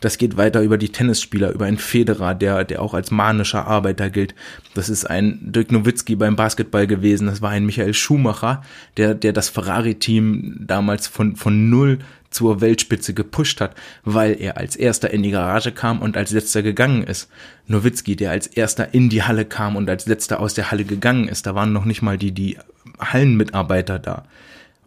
Das 0.00 0.16
geht 0.16 0.36
weiter 0.38 0.62
über 0.62 0.78
die 0.78 0.88
Tennisspieler, 0.88 1.52
über 1.52 1.66
einen 1.66 1.78
Federer, 1.78 2.34
der, 2.34 2.64
der 2.64 2.80
auch 2.80 2.94
als 2.94 3.10
manischer 3.10 3.66
Arbeiter 3.66 4.08
gilt. 4.08 4.34
Das 4.74 4.88
ist 4.88 5.04
ein 5.04 5.38
Dirk 5.42 5.70
Nowitzki 5.70 6.16
beim 6.16 6.36
Basketball 6.36 6.86
gewesen. 6.86 7.26
Das 7.26 7.42
war 7.42 7.50
ein 7.50 7.66
Michael 7.66 7.92
Schumacher, 7.92 8.62
der, 8.96 9.14
der 9.14 9.34
das 9.34 9.50
Ferrari-Team 9.50 10.64
damals 10.66 11.06
von, 11.06 11.36
von 11.36 11.68
null 11.68 11.98
zur 12.30 12.60
Weltspitze 12.60 13.12
gepusht 13.12 13.60
hat, 13.60 13.74
weil 14.04 14.40
er 14.40 14.56
als 14.56 14.76
erster 14.76 15.10
in 15.10 15.22
die 15.22 15.32
Garage 15.32 15.72
kam 15.72 16.00
und 16.00 16.16
als 16.16 16.30
letzter 16.30 16.62
gegangen 16.62 17.02
ist. 17.02 17.28
Nowitzki, 17.66 18.16
der 18.16 18.30
als 18.30 18.46
erster 18.46 18.94
in 18.94 19.10
die 19.10 19.24
Halle 19.24 19.44
kam 19.44 19.76
und 19.76 19.90
als 19.90 20.06
letzter 20.06 20.40
aus 20.40 20.54
der 20.54 20.70
Halle 20.70 20.84
gegangen 20.84 21.28
ist. 21.28 21.46
Da 21.46 21.54
waren 21.54 21.72
noch 21.72 21.84
nicht 21.84 22.02
mal 22.02 22.16
die, 22.16 22.32
die 22.32 22.56
Hallenmitarbeiter 23.00 23.98
da. 23.98 24.24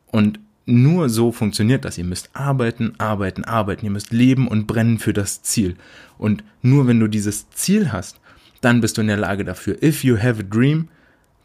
Und 0.08 0.40
nur 0.66 1.10
so 1.10 1.32
funktioniert 1.32 1.84
das. 1.84 1.98
Ihr 1.98 2.06
müsst 2.06 2.30
arbeiten, 2.34 2.94
arbeiten, 2.98 3.44
arbeiten. 3.44 3.86
Ihr 3.86 3.92
müsst 3.92 4.12
leben 4.12 4.48
und 4.48 4.68
brennen 4.68 5.00
für 5.00 5.14
das 5.14 5.42
Ziel. 5.42 5.76
Und 6.18 6.44
nur 6.62 6.88
wenn 6.88 7.00
du 7.00 7.08
dieses 7.08 7.50
Ziel 7.50 7.92
hast, 7.92 8.20
dann 8.62 8.80
bist 8.80 8.98
du 8.98 9.02
in 9.02 9.08
der 9.08 9.18
Lage 9.18 9.44
dafür. 9.44 9.82
If 9.84 10.04
you 10.04 10.18
have 10.18 10.40
a 10.40 10.44
dream, 10.44 10.88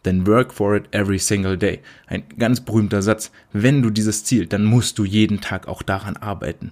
then 0.04 0.26
work 0.26 0.52
for 0.52 0.76
it 0.76 0.84
every 0.92 1.18
single 1.18 1.56
day. 1.56 1.80
Ein 2.06 2.22
ganz 2.38 2.60
berühmter 2.60 3.02
Satz. 3.02 3.32
Wenn 3.52 3.82
du 3.82 3.90
dieses 3.90 4.24
Ziel, 4.24 4.46
dann 4.46 4.64
musst 4.64 4.98
du 4.98 5.04
jeden 5.04 5.40
Tag 5.40 5.66
auch 5.66 5.82
daran 5.82 6.16
arbeiten. 6.16 6.70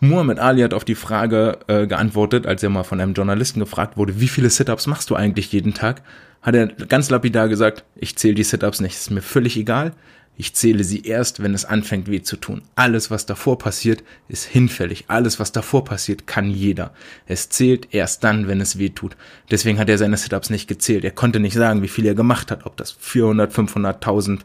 Muhammad 0.00 0.38
Ali 0.38 0.62
hat 0.62 0.74
auf 0.74 0.84
die 0.84 0.94
Frage 0.94 1.58
äh, 1.68 1.86
geantwortet, 1.86 2.46
als 2.46 2.62
er 2.62 2.68
mal 2.68 2.84
von 2.84 3.00
einem 3.00 3.14
Journalisten 3.14 3.60
gefragt 3.60 3.96
wurde, 3.96 4.20
wie 4.20 4.28
viele 4.28 4.50
Sit-ups 4.50 4.86
machst 4.86 5.10
du 5.10 5.16
eigentlich 5.16 5.52
jeden 5.52 5.72
Tag? 5.72 6.02
Hat 6.42 6.54
er 6.54 6.66
ganz 6.66 7.08
lapidar 7.08 7.48
gesagt, 7.48 7.84
ich 7.96 8.16
zähle 8.16 8.34
die 8.34 8.44
Sit-ups 8.44 8.80
nicht, 8.80 8.94
ist 8.94 9.10
mir 9.10 9.22
völlig 9.22 9.56
egal. 9.56 9.92
Ich 10.38 10.52
zähle 10.52 10.84
sie 10.84 11.00
erst, 11.00 11.42
wenn 11.42 11.54
es 11.54 11.64
anfängt 11.64 12.10
weh 12.10 12.20
zu 12.20 12.36
tun. 12.36 12.60
Alles, 12.74 13.10
was 13.10 13.24
davor 13.24 13.56
passiert, 13.56 14.04
ist 14.28 14.44
hinfällig. 14.44 15.06
Alles, 15.08 15.40
was 15.40 15.50
davor 15.50 15.84
passiert, 15.84 16.26
kann 16.26 16.50
jeder. 16.50 16.92
Es 17.26 17.48
zählt 17.48 17.94
erst 17.94 18.22
dann, 18.22 18.46
wenn 18.46 18.60
es 18.60 18.78
weh 18.78 18.90
tut. 18.90 19.16
Deswegen 19.50 19.78
hat 19.78 19.88
er 19.88 19.96
seine 19.96 20.18
Sit-ups 20.18 20.50
nicht 20.50 20.68
gezählt. 20.68 21.04
Er 21.04 21.10
konnte 21.10 21.40
nicht 21.40 21.54
sagen, 21.54 21.82
wie 21.82 21.88
viel 21.88 22.04
er 22.04 22.14
gemacht 22.14 22.50
hat. 22.50 22.66
Ob 22.66 22.76
das 22.76 22.90
400, 22.92 23.50
500, 23.50 23.96
1000, 23.96 24.44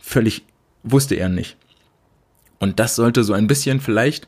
völlig 0.00 0.44
wusste 0.82 1.14
er 1.14 1.28
nicht. 1.28 1.56
Und 2.58 2.80
das 2.80 2.96
sollte 2.96 3.22
so 3.22 3.32
ein 3.32 3.46
bisschen 3.46 3.78
vielleicht 3.78 4.26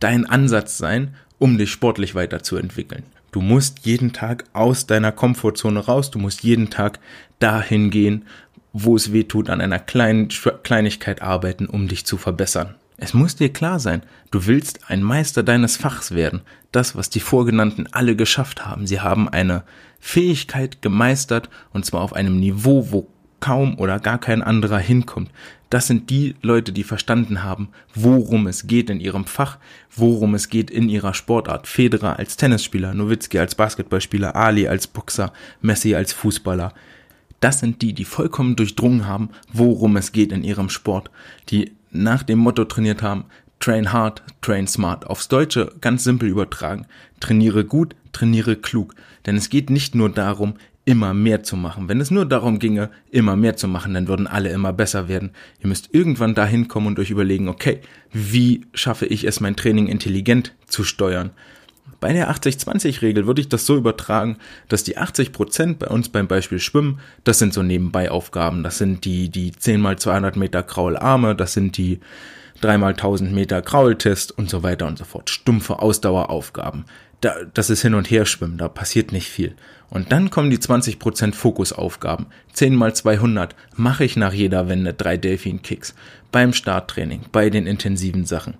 dein 0.00 0.26
Ansatz 0.26 0.78
sein, 0.78 1.14
um 1.38 1.58
dich 1.58 1.70
sportlich 1.70 2.14
weiterzuentwickeln. 2.14 3.04
Du 3.30 3.40
musst 3.40 3.80
jeden 3.86 4.12
Tag 4.12 4.44
aus 4.52 4.86
deiner 4.86 5.12
Komfortzone 5.12 5.80
raus, 5.80 6.10
du 6.10 6.18
musst 6.18 6.42
jeden 6.42 6.70
Tag 6.70 6.98
dahin 7.38 7.90
gehen, 7.90 8.24
wo 8.72 8.96
es 8.96 9.12
weh 9.12 9.24
tut, 9.24 9.50
an 9.50 9.60
einer 9.60 9.78
kleinen 9.78 10.28
Kleinigkeit 10.62 11.22
arbeiten, 11.22 11.66
um 11.66 11.88
dich 11.88 12.06
zu 12.06 12.16
verbessern. 12.16 12.74
Es 12.96 13.14
muss 13.14 13.36
dir 13.36 13.52
klar 13.52 13.78
sein, 13.78 14.02
du 14.32 14.46
willst 14.46 14.90
ein 14.90 15.02
Meister 15.02 15.42
deines 15.42 15.76
Fachs 15.76 16.12
werden, 16.12 16.40
das, 16.72 16.96
was 16.96 17.10
die 17.10 17.20
Vorgenannten 17.20 17.86
alle 17.92 18.16
geschafft 18.16 18.66
haben. 18.66 18.86
Sie 18.86 19.00
haben 19.00 19.28
eine 19.28 19.62
Fähigkeit 20.00 20.82
gemeistert, 20.82 21.48
und 21.72 21.84
zwar 21.86 22.00
auf 22.00 22.12
einem 22.12 22.40
Niveau, 22.40 22.88
wo 22.90 23.08
kaum 23.40 23.78
oder 23.78 23.98
gar 24.00 24.18
kein 24.18 24.42
anderer 24.42 24.78
hinkommt. 24.78 25.30
Das 25.70 25.86
sind 25.86 26.08
die 26.08 26.34
Leute, 26.40 26.72
die 26.72 26.84
verstanden 26.84 27.42
haben, 27.42 27.68
worum 27.94 28.46
es 28.46 28.66
geht 28.66 28.88
in 28.88 29.00
ihrem 29.00 29.26
Fach, 29.26 29.58
worum 29.94 30.34
es 30.34 30.48
geht 30.48 30.70
in 30.70 30.88
ihrer 30.88 31.12
Sportart. 31.12 31.66
Federer 31.66 32.18
als 32.18 32.36
Tennisspieler, 32.36 32.94
Nowitzki 32.94 33.38
als 33.38 33.54
Basketballspieler, 33.54 34.34
Ali 34.34 34.66
als 34.66 34.86
Boxer, 34.86 35.32
Messi 35.60 35.94
als 35.94 36.12
Fußballer. 36.12 36.72
Das 37.40 37.60
sind 37.60 37.82
die, 37.82 37.92
die 37.92 38.06
vollkommen 38.06 38.56
durchdrungen 38.56 39.06
haben, 39.06 39.30
worum 39.52 39.96
es 39.96 40.12
geht 40.12 40.32
in 40.32 40.42
ihrem 40.42 40.70
Sport, 40.70 41.10
die 41.50 41.72
nach 41.90 42.22
dem 42.22 42.38
Motto 42.38 42.64
trainiert 42.64 43.02
haben, 43.02 43.26
train 43.60 43.92
hard, 43.92 44.22
train 44.40 44.66
smart. 44.66 45.06
Aufs 45.06 45.28
Deutsche 45.28 45.72
ganz 45.80 46.04
simpel 46.04 46.28
übertragen. 46.28 46.86
Trainiere 47.20 47.64
gut, 47.64 47.94
trainiere 48.12 48.56
klug. 48.56 48.94
Denn 49.26 49.36
es 49.36 49.50
geht 49.50 49.70
nicht 49.70 49.94
nur 49.94 50.10
darum, 50.10 50.54
immer 50.88 51.12
mehr 51.12 51.42
zu 51.42 51.54
machen. 51.54 51.86
Wenn 51.86 52.00
es 52.00 52.10
nur 52.10 52.24
darum 52.24 52.58
ginge, 52.58 52.88
immer 53.10 53.36
mehr 53.36 53.56
zu 53.56 53.68
machen, 53.68 53.92
dann 53.92 54.08
würden 54.08 54.26
alle 54.26 54.48
immer 54.48 54.72
besser 54.72 55.06
werden. 55.06 55.32
Ihr 55.60 55.68
müsst 55.68 55.90
irgendwann 55.92 56.34
dahin 56.34 56.66
kommen 56.66 56.86
und 56.86 56.98
euch 56.98 57.10
überlegen, 57.10 57.48
okay, 57.48 57.80
wie 58.10 58.62
schaffe 58.72 59.04
ich 59.04 59.24
es, 59.24 59.38
mein 59.40 59.54
Training 59.54 59.86
intelligent 59.86 60.54
zu 60.66 60.84
steuern? 60.84 61.28
Bei 62.00 62.14
der 62.14 62.30
80-20-Regel 62.30 63.26
würde 63.26 63.42
ich 63.42 63.50
das 63.50 63.66
so 63.66 63.76
übertragen, 63.76 64.38
dass 64.68 64.82
die 64.82 64.96
80 64.96 65.32
Prozent 65.32 65.78
bei 65.78 65.88
uns 65.88 66.08
beim 66.08 66.26
Beispiel 66.26 66.58
Schwimmen, 66.58 67.00
das 67.22 67.38
sind 67.38 67.52
so 67.52 67.62
Nebenbei-Aufgaben. 67.62 68.62
Das 68.62 68.78
sind 68.78 69.04
die, 69.04 69.28
die 69.28 69.52
10 69.52 69.82
mal 69.82 69.98
200 69.98 70.36
Meter 70.36 70.62
Kraularme, 70.62 71.36
das 71.36 71.52
sind 71.52 71.76
die 71.76 72.00
3 72.62 72.78
mal 72.78 72.92
1000 72.92 73.30
Meter 73.34 73.60
Kraultest 73.60 74.36
und 74.38 74.48
so 74.48 74.62
weiter 74.62 74.86
und 74.86 74.96
so 74.96 75.04
fort. 75.04 75.28
Stumpfe 75.28 75.80
Ausdaueraufgaben. 75.80 76.86
Da, 77.20 77.34
das 77.52 77.68
ist 77.68 77.82
hin 77.82 77.94
und 77.94 78.10
her 78.10 78.26
schwimmen, 78.26 78.58
da 78.58 78.68
passiert 78.68 79.10
nicht 79.10 79.28
viel. 79.28 79.56
Und 79.90 80.12
dann 80.12 80.30
kommen 80.30 80.50
die 80.50 80.58
20% 80.58 81.34
Fokusaufgaben. 81.34 82.26
10 82.52 82.76
mal 82.76 82.94
200 82.94 83.54
mache 83.74 84.04
ich 84.04 84.16
nach 84.16 84.32
jeder 84.32 84.68
Wende 84.68 84.92
drei 84.92 85.16
Delfin-Kicks. 85.16 85.94
Beim 86.30 86.52
Starttraining, 86.52 87.22
bei 87.32 87.50
den 87.50 87.66
intensiven 87.66 88.24
Sachen. 88.24 88.54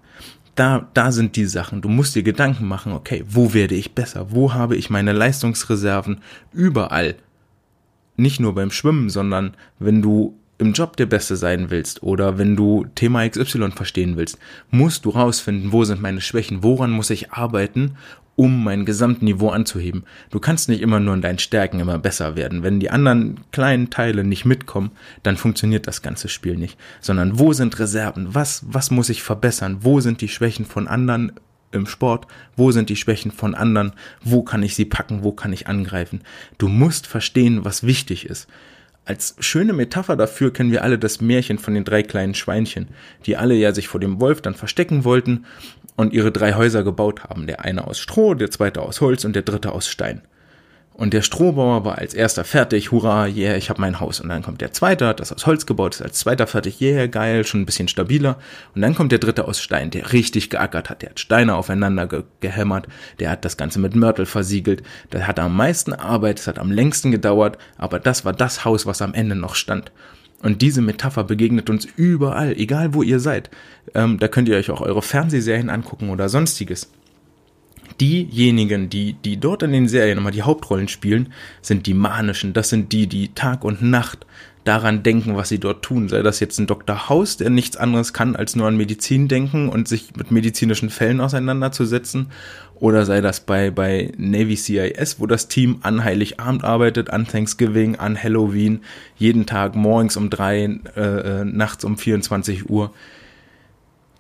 Da, 0.55 0.89
da 0.95 1.13
sind 1.13 1.37
die 1.37 1.45
Sachen. 1.45 1.83
Du 1.83 1.89
musst 1.89 2.17
dir 2.17 2.25
Gedanken 2.25 2.67
machen, 2.67 2.93
okay, 2.93 3.25
wo 3.29 3.55
werde 3.55 3.77
ich 3.77 3.95
besser? 3.95 4.33
Wo 4.33 4.55
habe 4.55 4.75
ich 4.75 4.91
meine 4.91 5.13
Leistungsreserven? 5.13 6.21
Überall. 6.53 7.15
Nicht 8.17 8.41
nur 8.41 8.55
beim 8.55 8.73
Schwimmen, 8.73 9.11
sondern 9.11 9.55
wenn 9.79 10.03
du 10.03 10.37
im 10.59 10.73
Job 10.73 10.97
der 10.97 11.07
Beste 11.07 11.37
sein 11.37 11.71
willst 11.71 12.03
oder 12.03 12.39
wenn 12.39 12.57
du 12.57 12.87
Thema 12.97 13.29
XY 13.29 13.71
verstehen 13.71 14.17
willst, 14.17 14.39
musst 14.71 15.05
du 15.05 15.11
rausfinden, 15.11 15.71
wo 15.71 15.85
sind 15.85 16.03
meine 16.03 16.21
Schwächen, 16.21 16.65
woran 16.65 16.91
muss 16.91 17.11
ich 17.11 17.31
arbeiten, 17.31 17.97
um 18.39 18.63
mein 18.63 18.85
Gesamtniveau 18.85 19.49
anzuheben. 19.49 20.05
Du 20.31 20.39
kannst 20.39 20.69
nicht 20.69 20.81
immer 20.81 21.01
nur 21.01 21.13
in 21.13 21.23
deinen 21.23 21.41
Stärken 21.41 21.81
immer 21.81 21.99
besser 21.99 22.37
werden. 22.37 22.63
Wenn 22.63 22.79
die 22.79 22.89
anderen 22.89 23.41
kleinen 23.51 23.91
Teile 23.91 24.23
nicht 24.23 24.45
mitkommen, 24.45 24.93
dann 25.25 25.37
funktioniert 25.37 25.89
das 25.89 26.03
ganze 26.03 26.29
Spiel 26.29 26.57
nicht. 26.57 26.79
Sondern 27.01 27.41
wo 27.41 27.53
sind 27.53 27.77
Reserven? 27.81 28.37
Was, 28.37 28.63
was 28.65 28.93
muss 28.93 29.09
ich 29.09 29.25
verbessern? 29.25 29.79
Wo 29.81 29.99
sind 29.99 30.21
die 30.21 30.29
Schwächen 30.29 30.67
von 30.67 30.87
anderen 30.87 31.33
im 31.73 31.87
Sport? 31.87 32.29
Wo 32.55 32.71
sind 32.71 32.91
die 32.91 32.97
Schwächen 32.97 33.33
von 33.33 33.57
anderen? 33.57 33.93
Wo 34.23 34.45
kann 34.45 34.63
ich 34.63 34.77
sie 34.77 34.85
packen? 34.85 35.25
Wo 35.25 35.33
kann 35.33 35.53
ich 35.53 35.67
angreifen? 35.67 36.21
Du 36.59 36.69
musst 36.69 37.09
verstehen, 37.09 37.65
was 37.65 37.83
wichtig 37.83 38.25
ist. 38.25 38.47
Als 39.05 39.35
schöne 39.41 39.73
Metapher 39.73 40.15
dafür 40.15 40.53
kennen 40.53 40.71
wir 40.71 40.85
alle 40.85 40.99
das 40.99 41.21
Märchen 41.21 41.59
von 41.59 41.75
den 41.75 41.83
drei 41.83 42.05
kleinen 42.05 42.35
Schweinchen, 42.35 42.87
die 43.27 43.37
alle 43.37 43.55
ja 43.57 43.75
sich 43.75 43.89
vor 43.89 43.99
dem 43.99 44.21
Wolf 44.21 44.43
dann 44.43 44.55
verstecken 44.55 45.03
wollten 45.03 45.45
und 45.99 46.13
ihre 46.13 46.31
drei 46.31 46.55
Häuser 46.55 46.85
gebaut 46.85 47.25
haben. 47.25 47.49
Der 47.49 47.65
eine 47.65 47.87
aus 47.87 47.99
Stroh, 47.99 48.35
der 48.35 48.53
zweite 48.53 48.83
aus 48.83 49.01
Holz 49.01 49.25
und 49.25 49.35
der 49.35 49.43
dritte 49.43 49.73
aus 49.73 49.89
Stein. 49.89 50.23
Und 50.93 51.13
der 51.13 51.23
Strohbauer 51.23 51.85
war 51.85 51.99
als 51.99 52.15
erster 52.15 52.45
fertig, 52.45 52.93
hurra, 52.93 53.27
yeah, 53.27 53.57
ich 53.57 53.69
habe 53.69 53.81
mein 53.81 53.99
Haus. 53.99 54.21
Und 54.21 54.29
dann 54.29 54.43
kommt 54.43 54.61
der 54.61 54.73
zweite, 54.73 55.09
hat 55.09 55.19
das 55.19 55.33
aus 55.33 55.47
Holz 55.47 55.67
gebaut, 55.67 55.97
ist 55.97 56.03
als 56.03 56.19
zweiter 56.21 56.47
fertig, 56.47 56.81
yeah, 56.81 57.07
geil, 57.07 57.45
schon 57.45 57.63
ein 57.63 57.67
bisschen 57.67 57.89
stabiler. 57.89 58.39
Und 58.77 58.83
dann 58.83 58.95
kommt 58.95 59.11
der 59.11 59.19
dritte 59.19 59.47
aus 59.47 59.61
Stein, 59.61 59.91
der 59.91 60.13
richtig 60.13 60.51
geackert 60.51 60.89
hat, 60.89 61.03
der 61.03 61.11
hat 61.11 61.21
Steine 61.21 61.57
aufeinander 61.57 62.07
ge 62.07 62.23
gehämmert, 62.41 62.87
der 63.19 63.31
hat 63.31 63.45
das 63.45 63.57
Ganze 63.57 63.81
mit 63.81 63.97
Mörtel 63.97 64.27
versiegelt, 64.27 64.85
der 65.13 65.27
hat 65.27 65.41
am 65.41 65.57
meisten 65.57 65.93
Arbeit, 65.93 66.39
es 66.39 66.47
hat 66.47 66.61
am 66.61 66.71
längsten 66.71 67.11
gedauert, 67.11 67.59
aber 67.77 67.99
das 67.99 68.25
war 68.25 68.33
das 68.33 68.65
Haus, 68.65 68.87
was 68.87 69.03
am 69.03 69.15
Ende 69.15 69.35
noch 69.35 69.57
stand. 69.57 69.91
Und 70.43 70.63
diese 70.63 70.83
Metapher 70.83 71.25
begegnet 71.25 71.69
uns 71.69 71.87
überall, 71.97 72.53
egal 72.53 72.95
wo 72.95 73.03
ihr 73.03 73.19
seid. 73.19 73.51
Ähm, 73.95 74.19
da 74.19 74.29
könnt 74.29 74.49
ihr 74.49 74.57
euch 74.57 74.71
auch 74.71 74.81
eure 74.81 75.03
Fernsehserien 75.03 75.71
angucken 75.71 76.11
oder 76.11 76.29
sonstiges 76.29 76.91
diejenigen, 78.01 78.89
die, 78.89 79.15
die 79.15 79.39
dort 79.39 79.63
in 79.63 79.73
den 79.73 79.89
Serien 79.89 80.19
immer 80.19 80.31
die 80.31 80.43
Hauptrollen 80.43 80.89
spielen, 80.89 81.33
sind 81.63 81.87
die 81.87 81.95
manischen. 81.95 82.53
Das 82.53 82.69
sind 82.69 82.93
die, 82.93 83.07
die 83.07 83.35
Tag 83.35 83.65
und 83.65 83.83
Nacht 83.83 84.27
daran 84.69 85.03
denken, 85.03 85.35
was 85.35 85.49
sie 85.49 85.59
dort 85.59 85.83
tun. 85.83 86.11
Sei 86.11 86.21
das 86.21 86.41
jetzt 86.41 86.59
ein 86.59 86.67
Dr. 86.67 87.09
House, 87.09 87.39
der 87.39 87.49
nichts 87.49 87.79
anderes 87.79 88.13
kann, 88.13 88.37
als 88.37 88.55
nur 88.55 88.69
an 88.69 88.77
Medizin 88.77 89.27
denken 89.27 89.71
und 89.71 89.89
sich 89.89 90.15
mit 90.15 90.31
medizinischen 90.31 90.91
Fällen 90.91 91.23
auseinanderzusetzen. 91.23 92.31
Oder 92.75 93.07
sei 93.07 93.23
das 93.23 93.41
bei, 93.41 93.71
bei 93.71 94.13
Navy 94.19 94.57
CIS, 94.57 95.19
wo 95.19 95.27
das 95.27 95.49
Team 95.49 95.79
an 95.81 96.05
Heiligabend 96.05 96.65
arbeitet, 96.65 97.09
an 97.09 97.27
Thanksgiving, 97.27 97.97
an 97.97 98.23
Halloween, 98.23 98.83
jeden 99.17 99.47
Tag 99.47 99.75
morgens 99.75 100.19
um 100.19 100.29
drei, 100.29 100.65
äh, 100.95 101.01
äh 101.01 101.45
nachts 101.47 101.83
um 101.85 101.97
24 101.97 102.69
Uhr. 102.69 102.93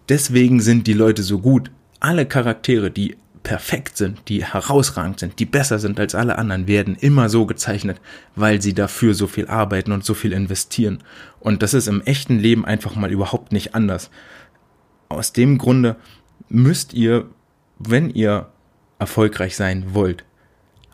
Deswegen 0.09 0.61
sind 0.61 0.87
die 0.87 0.95
Leute 0.95 1.23
so 1.23 1.40
gut. 1.40 1.71
Alle 2.00 2.25
Charaktere, 2.25 2.90
die 2.90 3.17
perfekt 3.49 3.97
sind, 3.97 4.28
die 4.28 4.45
herausragend 4.45 5.21
sind, 5.21 5.38
die 5.38 5.47
besser 5.47 5.78
sind 5.78 5.99
als 5.99 6.14
alle 6.14 6.37
anderen, 6.37 6.67
werden 6.67 6.97
immer 6.97 7.31
so 7.31 7.47
gezeichnet, 7.47 7.99
weil 8.37 8.61
sie 8.61 8.75
dafür 8.75 9.14
so 9.14 9.26
viel 9.26 9.47
arbeiten 9.47 9.93
und 9.93 10.05
so 10.05 10.12
viel 10.12 10.33
investieren. 10.35 11.02
Und 11.40 11.62
das 11.62 11.73
ist 11.73 11.88
im 11.88 12.02
echten 12.02 12.38
Leben 12.38 12.67
einfach 12.67 12.95
mal 12.95 13.11
überhaupt 13.11 13.52
nicht 13.52 13.75
anders. 13.75 14.11
Aus 15.09 15.33
dem 15.33 15.57
Grunde 15.57 15.97
müsst 16.50 16.93
ihr, 16.93 17.31
wenn 17.78 18.11
ihr 18.11 18.50
erfolgreich 18.99 19.57
sein 19.57 19.95
wollt, 19.95 20.26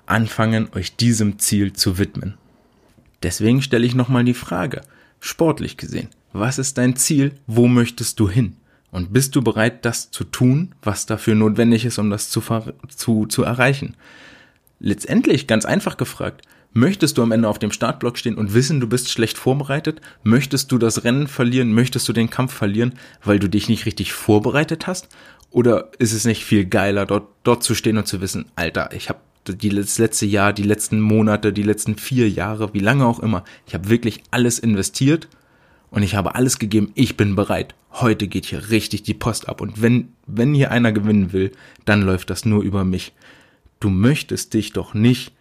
anfangen, 0.06 0.68
euch 0.76 0.94
diesem 0.94 1.40
Ziel 1.40 1.72
zu 1.72 1.98
widmen. 1.98 2.34
Deswegen 3.24 3.62
stelle 3.62 3.84
ich 3.84 3.96
nochmal 3.96 4.22
die 4.22 4.32
Frage, 4.32 4.82
sportlich 5.18 5.76
gesehen, 5.76 6.10
was 6.32 6.60
ist 6.60 6.78
dein 6.78 6.94
Ziel, 6.94 7.34
wo 7.48 7.66
möchtest 7.66 8.20
du 8.20 8.30
hin? 8.30 8.58
Und 8.94 9.12
bist 9.12 9.34
du 9.34 9.42
bereit, 9.42 9.84
das 9.84 10.12
zu 10.12 10.22
tun, 10.22 10.72
was 10.80 11.04
dafür 11.04 11.34
notwendig 11.34 11.84
ist, 11.84 11.98
um 11.98 12.10
das 12.10 12.30
zu, 12.30 12.40
zu, 12.86 13.26
zu 13.26 13.42
erreichen? 13.42 13.96
Letztendlich, 14.78 15.48
ganz 15.48 15.64
einfach 15.64 15.96
gefragt, 15.96 16.42
möchtest 16.72 17.18
du 17.18 17.24
am 17.24 17.32
Ende 17.32 17.48
auf 17.48 17.58
dem 17.58 17.72
Startblock 17.72 18.16
stehen 18.16 18.36
und 18.36 18.54
wissen, 18.54 18.78
du 18.78 18.86
bist 18.86 19.10
schlecht 19.10 19.36
vorbereitet? 19.36 20.00
Möchtest 20.22 20.70
du 20.70 20.78
das 20.78 21.02
Rennen 21.02 21.26
verlieren? 21.26 21.72
Möchtest 21.72 22.08
du 22.08 22.12
den 22.12 22.30
Kampf 22.30 22.54
verlieren, 22.54 22.94
weil 23.24 23.40
du 23.40 23.48
dich 23.48 23.68
nicht 23.68 23.84
richtig 23.84 24.12
vorbereitet 24.12 24.86
hast? 24.86 25.08
Oder 25.50 25.90
ist 25.98 26.12
es 26.12 26.24
nicht 26.24 26.44
viel 26.44 26.64
geiler, 26.64 27.04
dort, 27.04 27.26
dort 27.42 27.64
zu 27.64 27.74
stehen 27.74 27.98
und 27.98 28.06
zu 28.06 28.20
wissen, 28.20 28.44
Alter, 28.54 28.90
ich 28.92 29.08
habe 29.08 29.18
das 29.42 29.98
letzte 29.98 30.26
Jahr, 30.26 30.52
die 30.52 30.62
letzten 30.62 31.00
Monate, 31.00 31.52
die 31.52 31.64
letzten 31.64 31.96
vier 31.96 32.30
Jahre, 32.30 32.72
wie 32.74 32.78
lange 32.78 33.06
auch 33.06 33.18
immer, 33.18 33.42
ich 33.66 33.74
habe 33.74 33.88
wirklich 33.88 34.22
alles 34.30 34.60
investiert 34.60 35.26
und 35.94 36.02
ich 36.02 36.16
habe 36.16 36.34
alles 36.34 36.58
gegeben, 36.58 36.90
ich 36.94 37.16
bin 37.16 37.36
bereit. 37.36 37.74
Heute 37.92 38.26
geht 38.26 38.46
hier 38.46 38.70
richtig 38.70 39.04
die 39.04 39.14
Post 39.14 39.48
ab 39.48 39.60
und 39.60 39.80
wenn, 39.80 40.08
wenn 40.26 40.52
hier 40.52 40.72
einer 40.72 40.90
gewinnen 40.90 41.32
will, 41.32 41.52
dann 41.84 42.02
läuft 42.02 42.30
das 42.30 42.44
nur 42.44 42.64
über 42.64 42.84
mich. 42.84 43.12
Du 43.78 43.90
möchtest 43.90 44.54
dich 44.54 44.72
doch 44.72 44.92
nicht 44.92 45.32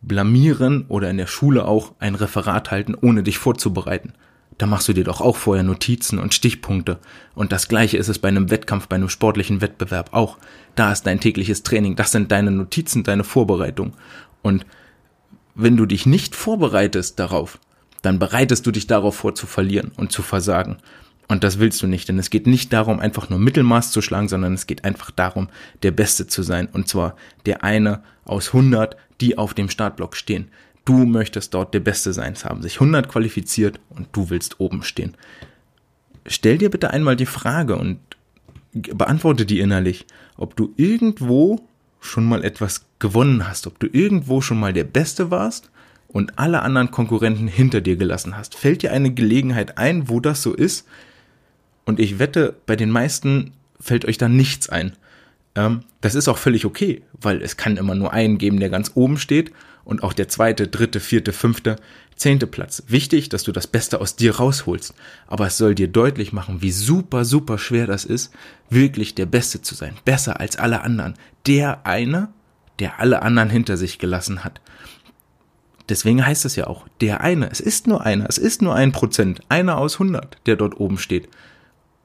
blamieren 0.00 0.84
oder 0.86 1.10
in 1.10 1.16
der 1.16 1.26
Schule 1.26 1.66
auch 1.66 1.94
ein 1.98 2.14
Referat 2.14 2.70
halten, 2.70 2.94
ohne 2.94 3.24
dich 3.24 3.38
vorzubereiten. 3.38 4.12
Da 4.56 4.66
machst 4.66 4.86
du 4.86 4.92
dir 4.92 5.02
doch 5.02 5.20
auch 5.20 5.36
vorher 5.36 5.64
Notizen 5.64 6.20
und 6.20 6.32
Stichpunkte. 6.32 6.98
Und 7.34 7.50
das 7.50 7.66
gleiche 7.66 7.96
ist 7.96 8.08
es 8.08 8.20
bei 8.20 8.28
einem 8.28 8.50
Wettkampf, 8.50 8.86
bei 8.86 8.96
einem 8.96 9.08
sportlichen 9.08 9.60
Wettbewerb 9.60 10.12
auch. 10.12 10.38
Da 10.76 10.92
ist 10.92 11.06
dein 11.06 11.18
tägliches 11.18 11.64
Training, 11.64 11.96
das 11.96 12.12
sind 12.12 12.30
deine 12.30 12.52
Notizen, 12.52 13.02
deine 13.02 13.24
Vorbereitung. 13.24 13.94
Und 14.42 14.64
wenn 15.56 15.76
du 15.76 15.86
dich 15.86 16.06
nicht 16.06 16.36
vorbereitest 16.36 17.18
darauf, 17.18 17.58
dann 18.02 18.18
bereitest 18.18 18.66
du 18.66 18.70
dich 18.70 18.86
darauf 18.86 19.16
vor 19.16 19.34
zu 19.34 19.46
verlieren 19.46 19.92
und 19.96 20.12
zu 20.12 20.22
versagen. 20.22 20.78
Und 21.28 21.44
das 21.44 21.58
willst 21.58 21.82
du 21.82 21.86
nicht, 21.86 22.08
denn 22.08 22.18
es 22.18 22.30
geht 22.30 22.46
nicht 22.46 22.72
darum, 22.72 23.00
einfach 23.00 23.28
nur 23.28 23.38
Mittelmaß 23.38 23.92
zu 23.92 24.00
schlagen, 24.00 24.28
sondern 24.28 24.54
es 24.54 24.66
geht 24.66 24.84
einfach 24.84 25.10
darum, 25.10 25.48
der 25.82 25.90
Beste 25.90 26.26
zu 26.26 26.42
sein. 26.42 26.68
Und 26.72 26.88
zwar 26.88 27.16
der 27.44 27.62
eine 27.62 28.02
aus 28.24 28.48
100, 28.48 28.96
die 29.20 29.36
auf 29.36 29.52
dem 29.52 29.68
Startblock 29.68 30.16
stehen. 30.16 30.48
Du 30.86 31.04
möchtest 31.04 31.52
dort 31.52 31.74
der 31.74 31.80
Beste 31.80 32.14
sein. 32.14 32.32
Es 32.32 32.46
haben 32.46 32.62
sich 32.62 32.76
100 32.76 33.08
qualifiziert 33.08 33.78
und 33.90 34.08
du 34.12 34.30
willst 34.30 34.58
oben 34.58 34.82
stehen. 34.82 35.16
Stell 36.26 36.56
dir 36.56 36.70
bitte 36.70 36.90
einmal 36.90 37.16
die 37.16 37.26
Frage 37.26 37.76
und 37.76 38.00
beantworte 38.72 39.44
die 39.44 39.60
innerlich, 39.60 40.06
ob 40.36 40.56
du 40.56 40.72
irgendwo 40.76 41.60
schon 42.00 42.24
mal 42.24 42.42
etwas 42.42 42.86
gewonnen 42.98 43.46
hast, 43.46 43.66
ob 43.66 43.78
du 43.78 43.86
irgendwo 43.90 44.40
schon 44.40 44.58
mal 44.58 44.72
der 44.72 44.84
Beste 44.84 45.30
warst 45.30 45.70
und 46.08 46.38
alle 46.38 46.62
anderen 46.62 46.90
Konkurrenten 46.90 47.46
hinter 47.46 47.80
dir 47.80 47.96
gelassen 47.96 48.36
hast. 48.36 48.54
Fällt 48.54 48.82
dir 48.82 48.92
eine 48.92 49.12
Gelegenheit 49.12 49.78
ein, 49.78 50.08
wo 50.08 50.20
das 50.20 50.42
so 50.42 50.54
ist? 50.54 50.86
Und 51.84 52.00
ich 52.00 52.18
wette, 52.18 52.56
bei 52.66 52.76
den 52.76 52.90
meisten 52.90 53.52
fällt 53.78 54.04
euch 54.04 54.18
da 54.18 54.28
nichts 54.28 54.68
ein. 54.68 54.96
Ähm, 55.54 55.82
das 56.00 56.14
ist 56.14 56.28
auch 56.28 56.38
völlig 56.38 56.64
okay, 56.64 57.02
weil 57.12 57.42
es 57.42 57.56
kann 57.56 57.76
immer 57.76 57.94
nur 57.94 58.12
einen 58.12 58.38
geben, 58.38 58.60
der 58.60 58.70
ganz 58.70 58.92
oben 58.94 59.18
steht 59.18 59.52
und 59.84 60.02
auch 60.02 60.12
der 60.12 60.28
zweite, 60.28 60.68
dritte, 60.68 61.00
vierte, 61.00 61.32
fünfte, 61.32 61.76
zehnte 62.14 62.46
Platz. 62.46 62.82
Wichtig, 62.88 63.28
dass 63.28 63.42
du 63.42 63.52
das 63.52 63.66
Beste 63.66 64.00
aus 64.00 64.16
dir 64.16 64.36
rausholst. 64.36 64.94
Aber 65.26 65.46
es 65.46 65.56
soll 65.56 65.74
dir 65.74 65.88
deutlich 65.88 66.32
machen, 66.32 66.60
wie 66.60 66.72
super, 66.72 67.24
super 67.24 67.58
schwer 67.58 67.86
das 67.86 68.04
ist, 68.04 68.32
wirklich 68.68 69.14
der 69.14 69.26
Beste 69.26 69.62
zu 69.62 69.74
sein. 69.74 69.96
Besser 70.04 70.40
als 70.40 70.56
alle 70.56 70.82
anderen. 70.82 71.14
Der 71.46 71.86
eine, 71.86 72.28
der 72.78 73.00
alle 73.00 73.22
anderen 73.22 73.50
hinter 73.50 73.76
sich 73.76 73.98
gelassen 73.98 74.44
hat. 74.44 74.60
Deswegen 75.88 76.24
heißt 76.24 76.44
es 76.44 76.56
ja 76.56 76.66
auch, 76.66 76.86
der 77.00 77.22
eine. 77.22 77.50
Es 77.50 77.60
ist 77.60 77.86
nur 77.86 78.04
einer. 78.04 78.28
Es 78.28 78.38
ist 78.38 78.62
nur 78.62 78.74
ein 78.74 78.92
Prozent. 78.92 79.40
Einer 79.48 79.78
aus 79.78 79.94
100, 79.94 80.38
der 80.46 80.56
dort 80.56 80.78
oben 80.78 80.98
steht. 80.98 81.28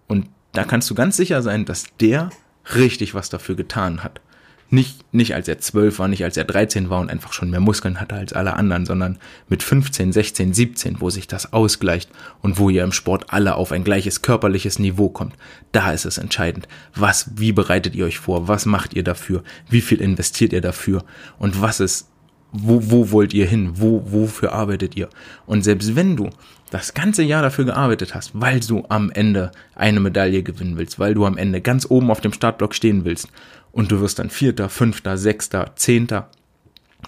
Und 0.08 0.28
da 0.54 0.64
kannst 0.64 0.90
du 0.90 0.96
ganz 0.96 1.18
sicher 1.18 1.42
sein, 1.42 1.66
dass 1.66 1.86
der 2.00 2.30
richtig 2.76 3.14
was 3.14 3.30
dafür 3.30 3.56
getan 3.56 4.04
hat. 4.04 4.22
Nicht, 4.70 5.14
nicht 5.14 5.36
als 5.36 5.48
er 5.48 5.60
zwölf 5.60 6.00
war, 6.00 6.08
nicht 6.08 6.24
als 6.24 6.36
er 6.36 6.46
13 6.46 6.90
war 6.90 7.00
und 7.00 7.12
einfach 7.12 7.32
schon 7.32 7.52
mehr 7.52 7.60
Muskeln 7.60 8.00
hatte 8.00 8.16
als 8.16 8.34
alle 8.34 8.56
anderen, 8.56 8.88
sondern 8.88 9.20
mit 9.48 9.62
15, 9.62 10.12
16, 10.12 10.52
17, 10.54 11.00
wo 11.00 11.12
sich 11.12 11.28
das 11.28 11.54
ausgleicht 11.54 12.10
und 12.42 12.58
wo 12.58 12.72
ihr 12.72 12.84
im 12.84 12.92
Sport 12.92 13.26
alle 13.32 13.54
auf 13.54 13.72
ein 13.72 13.84
gleiches 13.84 14.24
körperliches 14.24 14.80
Niveau 14.80 15.10
kommt. 15.10 15.36
Da 15.74 15.92
ist 15.92 16.06
es 16.06 16.18
entscheidend. 16.18 16.68
Was, 16.96 17.38
wie 17.38 17.52
bereitet 17.52 17.94
ihr 17.94 18.06
euch 18.06 18.18
vor? 18.18 18.48
Was 18.48 18.66
macht 18.66 18.96
ihr 18.96 19.04
dafür? 19.04 19.44
Wie 19.70 19.82
viel 19.82 20.02
investiert 20.02 20.54
ihr 20.54 20.62
dafür? 20.62 21.04
Und 21.38 21.62
was 21.62 21.80
ist, 21.80 22.08
wo, 22.54 22.92
wo 22.92 23.12
wollt 23.12 23.34
ihr 23.34 23.48
hin? 23.48 23.72
Wo, 23.74 24.04
wofür 24.06 24.54
arbeitet 24.54 24.96
ihr? 24.96 25.10
Und 25.46 25.64
selbst 25.64 25.96
wenn 25.96 26.16
du 26.16 26.30
das 26.70 26.94
ganze 26.94 27.24
Jahr 27.24 27.42
dafür 27.42 27.66
gearbeitet 27.66 28.16
hast, 28.16 28.32
weil 28.34 28.60
du 28.60 28.86
am 28.90 29.12
Ende 29.12 29.52
eine 29.76 30.00
Medaille 30.00 30.44
gewinnen 30.44 30.78
willst, 30.78 31.00
weil 31.00 31.16
du 31.16 31.26
am 31.26 31.38
Ende 31.38 31.62
ganz 31.62 31.86
oben 31.90 32.12
auf 32.12 32.22
dem 32.22 32.34
Startblock 32.34 32.74
stehen 32.76 33.06
willst 33.06 33.28
und 33.72 33.92
du 33.92 34.00
wirst 34.02 34.20
dann 34.20 34.30
Vierter, 34.30 34.70
Fünfter, 34.70 35.18
Sechster, 35.18 35.72
Zehnter, 35.76 36.30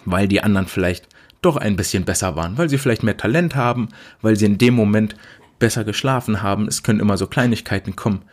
weil 0.04 0.28
die 0.28 0.42
anderen 0.42 0.68
vielleicht 0.68 1.08
doch 1.42 1.58
ein 1.58 1.76
bisschen 1.76 2.06
besser 2.06 2.36
waren, 2.36 2.58
weil 2.58 2.70
sie 2.70 2.80
vielleicht 2.80 3.04
mehr 3.04 3.18
Talent 3.18 3.56
haben, 3.56 3.90
weil 4.22 4.36
sie 4.36 4.46
in 4.46 4.58
dem 4.58 4.74
Moment 4.74 5.16
besser 5.60 5.84
geschlafen 5.84 6.42
haben. 6.42 6.68
Es 6.68 6.84
können 6.84 7.00
immer 7.00 7.18
so 7.18 7.28
Kleinigkeiten 7.28 7.96
kommen. 7.96 8.24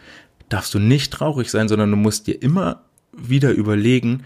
Darfst 0.49 0.73
du 0.75 0.79
nicht 0.79 1.13
traurig 1.13 1.51
sein, 1.51 1.69
sondern 1.69 1.91
du 1.91 1.97
musst 1.97 2.27
dir 2.27 2.43
immer 2.43 2.83
wieder 3.13 3.53
überlegen, 3.53 4.25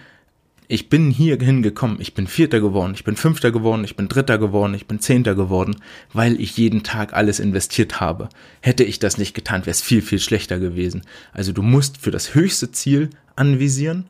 ich 0.69 0.89
bin 0.89 1.11
hier 1.11 1.39
hingekommen, 1.39 2.01
ich 2.01 2.15
bin 2.15 2.27
Vierter 2.27 2.61
geworden, 2.61 2.93
ich 2.95 3.05
bin 3.05 3.17
Fünfter 3.17 3.53
geworden, 3.53 3.85
ich 3.85 3.97
bin 3.97 4.09
Dritter 4.09 4.39
geworden, 4.39 4.75
ich 4.75 4.87
bin 4.87 5.01
Zehnter 5.01 5.35
geworden, 5.35 5.77
weil 6.13 6.41
ich 6.41 6.57
jeden 6.57 6.83
Tag 6.83 7.13
alles 7.13 7.41
investiert 7.41 8.01
habe. 8.01 8.29
Hätte 8.61 8.85
ich 8.85 8.99
das 8.99 9.19
nicht 9.19 9.35
getan, 9.35 9.63
wäre 9.63 9.71
es 9.71 9.83
viel, 9.83 10.03
viel 10.03 10.19
schlechter 10.19 10.59
gewesen. 10.59 11.03
Also 11.33 11.53
du 11.53 11.63
musst 11.63 11.99
für 11.99 12.11
das 12.11 12.35
höchste 12.35 12.73
Ziel 12.73 13.11
anvisieren, 13.37 14.07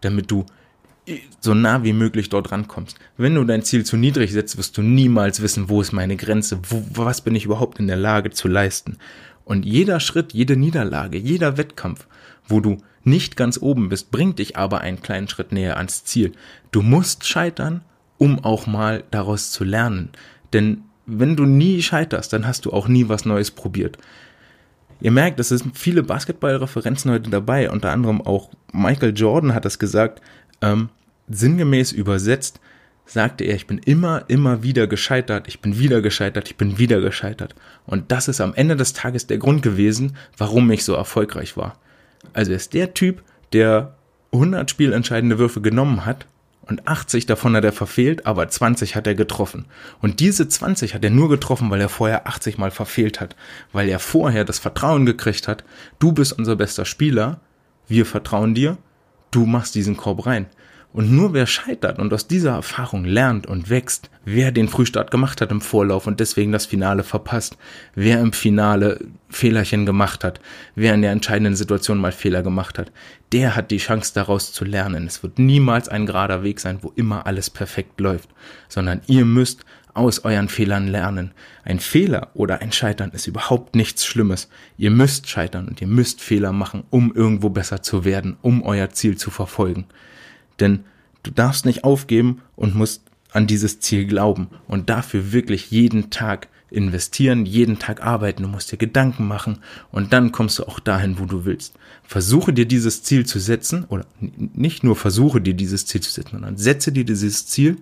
damit 0.00 0.30
du 0.30 0.46
so 1.40 1.52
nah 1.52 1.84
wie 1.84 1.92
möglich 1.92 2.30
dort 2.30 2.50
rankommst. 2.50 2.98
Wenn 3.18 3.34
du 3.34 3.44
dein 3.44 3.62
Ziel 3.62 3.84
zu 3.84 3.96
niedrig 3.96 4.32
setzt, 4.32 4.56
wirst 4.56 4.78
du 4.78 4.82
niemals 4.82 5.42
wissen, 5.42 5.68
wo 5.68 5.82
ist 5.82 5.92
meine 5.92 6.16
Grenze, 6.16 6.60
wo, 6.68 6.82
was 6.94 7.20
bin 7.20 7.34
ich 7.34 7.44
überhaupt 7.44 7.78
in 7.78 7.88
der 7.88 7.96
Lage 7.96 8.30
zu 8.30 8.48
leisten. 8.48 8.96
Und 9.44 9.66
jeder 9.66 10.00
Schritt, 10.00 10.32
jede 10.32 10.56
Niederlage, 10.56 11.18
jeder 11.18 11.58
Wettkampf, 11.58 12.06
wo 12.48 12.60
du 12.60 12.78
nicht 13.04 13.36
ganz 13.36 13.58
oben 13.60 13.88
bist, 13.88 14.10
bringt 14.10 14.38
dich 14.38 14.56
aber 14.56 14.80
einen 14.80 15.02
kleinen 15.02 15.28
Schritt 15.28 15.52
näher 15.52 15.76
ans 15.76 16.04
Ziel. 16.04 16.32
Du 16.70 16.82
musst 16.82 17.26
scheitern, 17.26 17.82
um 18.18 18.42
auch 18.44 18.66
mal 18.66 19.04
daraus 19.10 19.50
zu 19.50 19.64
lernen. 19.64 20.10
Denn 20.52 20.82
wenn 21.06 21.36
du 21.36 21.44
nie 21.44 21.82
scheiterst, 21.82 22.32
dann 22.32 22.46
hast 22.46 22.64
du 22.64 22.72
auch 22.72 22.88
nie 22.88 23.08
was 23.08 23.24
Neues 23.24 23.50
probiert. 23.50 23.98
Ihr 25.00 25.10
merkt, 25.10 25.38
es 25.38 25.50
sind 25.50 25.76
viele 25.76 26.02
Basketballreferenzen 26.02 27.10
heute 27.10 27.30
dabei, 27.30 27.70
unter 27.70 27.90
anderem 27.90 28.22
auch 28.22 28.50
Michael 28.72 29.12
Jordan 29.14 29.54
hat 29.54 29.64
das 29.64 29.78
gesagt, 29.78 30.22
ähm, 30.62 30.88
sinngemäß 31.28 31.92
übersetzt, 31.92 32.60
sagte 33.06 33.44
er, 33.44 33.54
ich 33.54 33.66
bin 33.66 33.78
immer, 33.78 34.24
immer 34.28 34.62
wieder 34.62 34.86
gescheitert, 34.86 35.46
ich 35.48 35.60
bin 35.60 35.78
wieder 35.78 36.00
gescheitert, 36.00 36.48
ich 36.48 36.56
bin 36.56 36.78
wieder 36.78 37.00
gescheitert. 37.00 37.54
Und 37.86 38.12
das 38.12 38.28
ist 38.28 38.40
am 38.40 38.54
Ende 38.54 38.76
des 38.76 38.94
Tages 38.94 39.26
der 39.26 39.38
Grund 39.38 39.62
gewesen, 39.62 40.16
warum 40.38 40.70
ich 40.70 40.84
so 40.84 40.94
erfolgreich 40.94 41.56
war. 41.56 41.78
Also 42.32 42.52
er 42.52 42.56
ist 42.56 42.74
der 42.74 42.94
Typ, 42.94 43.22
der 43.52 43.94
100 44.32 44.70
spielentscheidende 44.70 45.38
Würfe 45.38 45.60
genommen 45.60 46.04
hat 46.06 46.26
und 46.66 46.88
80 46.88 47.26
davon 47.26 47.54
hat 47.56 47.64
er 47.64 47.72
verfehlt, 47.72 48.26
aber 48.26 48.48
20 48.48 48.96
hat 48.96 49.06
er 49.06 49.14
getroffen. 49.14 49.66
Und 50.00 50.20
diese 50.20 50.48
20 50.48 50.94
hat 50.94 51.04
er 51.04 51.10
nur 51.10 51.28
getroffen, 51.28 51.70
weil 51.70 51.80
er 51.80 51.88
vorher 51.88 52.26
80 52.26 52.58
mal 52.58 52.70
verfehlt 52.70 53.20
hat, 53.20 53.36
weil 53.72 53.88
er 53.88 53.98
vorher 53.98 54.44
das 54.44 54.58
Vertrauen 54.58 55.04
gekriegt 55.04 55.46
hat, 55.46 55.64
du 55.98 56.12
bist 56.12 56.32
unser 56.32 56.56
bester 56.56 56.84
Spieler, 56.84 57.40
wir 57.86 58.06
vertrauen 58.06 58.54
dir, 58.54 58.78
du 59.30 59.46
machst 59.46 59.74
diesen 59.74 59.96
Korb 59.96 60.26
rein. 60.26 60.46
Und 60.94 61.10
nur 61.10 61.32
wer 61.32 61.48
scheitert 61.48 61.98
und 61.98 62.14
aus 62.14 62.28
dieser 62.28 62.52
Erfahrung 62.52 63.04
lernt 63.04 63.48
und 63.48 63.68
wächst, 63.68 64.10
wer 64.24 64.52
den 64.52 64.68
Frühstart 64.68 65.10
gemacht 65.10 65.40
hat 65.40 65.50
im 65.50 65.60
Vorlauf 65.60 66.06
und 66.06 66.20
deswegen 66.20 66.52
das 66.52 66.66
Finale 66.66 67.02
verpasst, 67.02 67.56
wer 67.96 68.20
im 68.20 68.32
Finale 68.32 69.00
Fehlerchen 69.28 69.86
gemacht 69.86 70.22
hat, 70.22 70.38
wer 70.76 70.94
in 70.94 71.02
der 71.02 71.10
entscheidenden 71.10 71.56
Situation 71.56 71.98
mal 71.98 72.12
Fehler 72.12 72.44
gemacht 72.44 72.78
hat, 72.78 72.92
der 73.32 73.56
hat 73.56 73.72
die 73.72 73.78
Chance 73.78 74.12
daraus 74.14 74.52
zu 74.52 74.64
lernen. 74.64 75.08
Es 75.08 75.24
wird 75.24 75.40
niemals 75.40 75.88
ein 75.88 76.06
gerader 76.06 76.44
Weg 76.44 76.60
sein, 76.60 76.78
wo 76.82 76.92
immer 76.94 77.26
alles 77.26 77.50
perfekt 77.50 77.98
läuft, 77.98 78.28
sondern 78.68 79.00
ihr 79.08 79.24
müsst 79.24 79.64
aus 79.94 80.24
euren 80.24 80.48
Fehlern 80.48 80.86
lernen. 80.86 81.32
Ein 81.64 81.80
Fehler 81.80 82.30
oder 82.34 82.60
ein 82.60 82.70
Scheitern 82.70 83.10
ist 83.10 83.26
überhaupt 83.26 83.74
nichts 83.74 84.06
Schlimmes. 84.06 84.48
Ihr 84.76 84.92
müsst 84.92 85.28
scheitern 85.28 85.66
und 85.66 85.80
ihr 85.80 85.88
müsst 85.88 86.20
Fehler 86.20 86.52
machen, 86.52 86.84
um 86.90 87.12
irgendwo 87.12 87.48
besser 87.48 87.82
zu 87.82 88.04
werden, 88.04 88.36
um 88.42 88.62
euer 88.62 88.90
Ziel 88.90 89.16
zu 89.16 89.32
verfolgen. 89.32 89.86
Denn 90.60 90.84
du 91.22 91.30
darfst 91.30 91.66
nicht 91.66 91.84
aufgeben 91.84 92.42
und 92.56 92.74
musst 92.74 93.02
an 93.32 93.46
dieses 93.46 93.80
Ziel 93.80 94.06
glauben 94.06 94.48
und 94.68 94.88
dafür 94.88 95.32
wirklich 95.32 95.70
jeden 95.70 96.10
Tag 96.10 96.48
investieren, 96.70 97.46
jeden 97.46 97.78
Tag 97.78 98.02
arbeiten, 98.02 98.42
du 98.42 98.48
musst 98.48 98.72
dir 98.72 98.76
Gedanken 98.76 99.26
machen 99.26 99.58
und 99.92 100.12
dann 100.12 100.32
kommst 100.32 100.58
du 100.58 100.64
auch 100.64 100.80
dahin, 100.80 101.18
wo 101.18 101.24
du 101.24 101.44
willst. 101.44 101.74
Versuche 102.02 102.52
dir 102.52 102.66
dieses 102.66 103.02
Ziel 103.02 103.26
zu 103.26 103.38
setzen 103.38 103.84
oder 103.84 104.06
nicht 104.20 104.84
nur 104.84 104.96
versuche 104.96 105.40
dir 105.40 105.54
dieses 105.54 105.86
Ziel 105.86 106.00
zu 106.00 106.10
setzen, 106.10 106.32
sondern 106.32 106.56
setze 106.56 106.92
dir 106.92 107.04
dieses 107.04 107.46
Ziel 107.46 107.78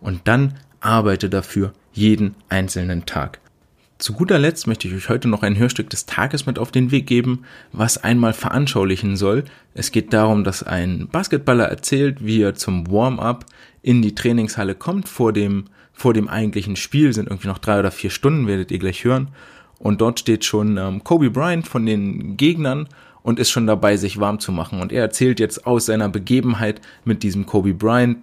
und 0.00 0.22
dann 0.24 0.54
arbeite 0.80 1.30
dafür 1.30 1.72
jeden 1.92 2.34
einzelnen 2.48 3.06
Tag. 3.06 3.40
Zu 3.96 4.12
guter 4.12 4.40
Letzt 4.40 4.66
möchte 4.66 4.88
ich 4.88 4.94
euch 4.94 5.08
heute 5.08 5.28
noch 5.28 5.44
ein 5.44 5.56
Hörstück 5.56 5.88
des 5.88 6.04
Tages 6.04 6.46
mit 6.46 6.58
auf 6.58 6.72
den 6.72 6.90
Weg 6.90 7.06
geben, 7.06 7.44
was 7.70 7.96
einmal 8.02 8.32
veranschaulichen 8.32 9.16
soll. 9.16 9.44
Es 9.72 9.92
geht 9.92 10.12
darum, 10.12 10.42
dass 10.42 10.64
ein 10.64 11.06
Basketballer 11.12 11.66
erzählt, 11.66 12.24
wie 12.24 12.42
er 12.42 12.54
zum 12.54 12.90
Warm-up 12.90 13.46
in 13.82 14.02
die 14.02 14.16
Trainingshalle 14.16 14.74
kommt. 14.74 15.08
Vor 15.08 15.32
dem, 15.32 15.66
vor 15.92 16.12
dem 16.12 16.28
eigentlichen 16.28 16.74
Spiel 16.74 17.12
sind 17.12 17.28
irgendwie 17.28 17.46
noch 17.46 17.58
drei 17.58 17.78
oder 17.78 17.92
vier 17.92 18.10
Stunden, 18.10 18.48
werdet 18.48 18.72
ihr 18.72 18.80
gleich 18.80 19.04
hören. 19.04 19.28
Und 19.78 20.00
dort 20.00 20.18
steht 20.18 20.44
schon 20.44 20.76
ähm, 20.76 21.04
Kobe 21.04 21.30
Bryant 21.30 21.68
von 21.68 21.86
den 21.86 22.36
Gegnern 22.36 22.88
und 23.22 23.38
ist 23.38 23.50
schon 23.50 23.68
dabei, 23.68 23.96
sich 23.96 24.18
warm 24.18 24.40
zu 24.40 24.50
machen. 24.50 24.80
Und 24.80 24.90
er 24.90 25.02
erzählt 25.02 25.38
jetzt 25.38 25.68
aus 25.68 25.86
seiner 25.86 26.08
Begebenheit 26.08 26.80
mit 27.04 27.22
diesem 27.22 27.46
Kobe 27.46 27.74
Bryant, 27.74 28.18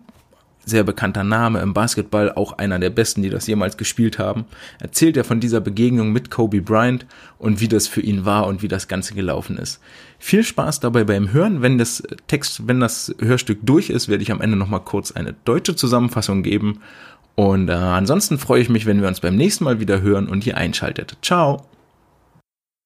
sehr 0.65 0.84
bekannter 0.84 1.24
Name 1.24 1.60
im 1.60 1.74
Basketball, 1.74 2.32
auch 2.32 2.58
einer 2.58 2.80
der 2.80 2.89
besten, 2.89 3.21
die 3.21 3.30
das 3.30 3.47
jemals 3.47 3.78
gespielt 3.78 4.19
haben, 4.19 4.45
erzählt 4.80 5.17
er 5.17 5.24
von 5.24 5.39
dieser 5.39 5.62
Begegnung 5.62 6.12
mit 6.12 6.30
Kobe 6.30 6.62
Bryant 6.62 7.06
und 7.39 7.62
wie 7.62 7.67
das 7.67 7.88
für 7.88 8.02
ihn 8.02 8.26
war 8.26 8.47
und 8.47 8.62
wie 8.62 8.67
das 8.67 8.88
Ganze 8.88 9.13
gelaufen 9.13 9.58
ist. 9.58 9.80
Viel 10.19 10.43
Spaß 10.43 10.80
dabei 10.80 11.04
beim 11.04 11.34
Hören. 11.34 11.62
Wenn 11.62 11.78
das 11.78 12.04
Text, 12.28 12.67
wenn 12.67 12.80
das 12.80 13.13
Hörstück 13.19 13.60
durch 13.63 13.89
ist, 13.89 14.08
werde 14.08 14.24
ich 14.24 14.32
am 14.32 14.41
Ende 14.41 14.58
nochmal 14.58 14.82
kurz 14.82 15.12
eine 15.12 15.34
deutsche 15.45 15.76
Zusammenfassung 15.76 16.43
geben. 16.43 16.82
Und 17.36 17.69
äh, 17.69 17.74
ansonsten 17.74 18.38
freue 18.38 18.62
ich 18.62 18.69
mich, 18.69 18.86
wenn 18.86 19.02
wir 19.02 19.08
uns 19.08 19.21
beim 19.21 19.36
nächsten 19.36 19.63
Mal 19.63 19.80
wieder 19.80 20.02
hören 20.02 20.28
und 20.28 20.45
ihr 20.45 20.58
einschaltet. 20.58 21.17
Ciao! 21.21 21.70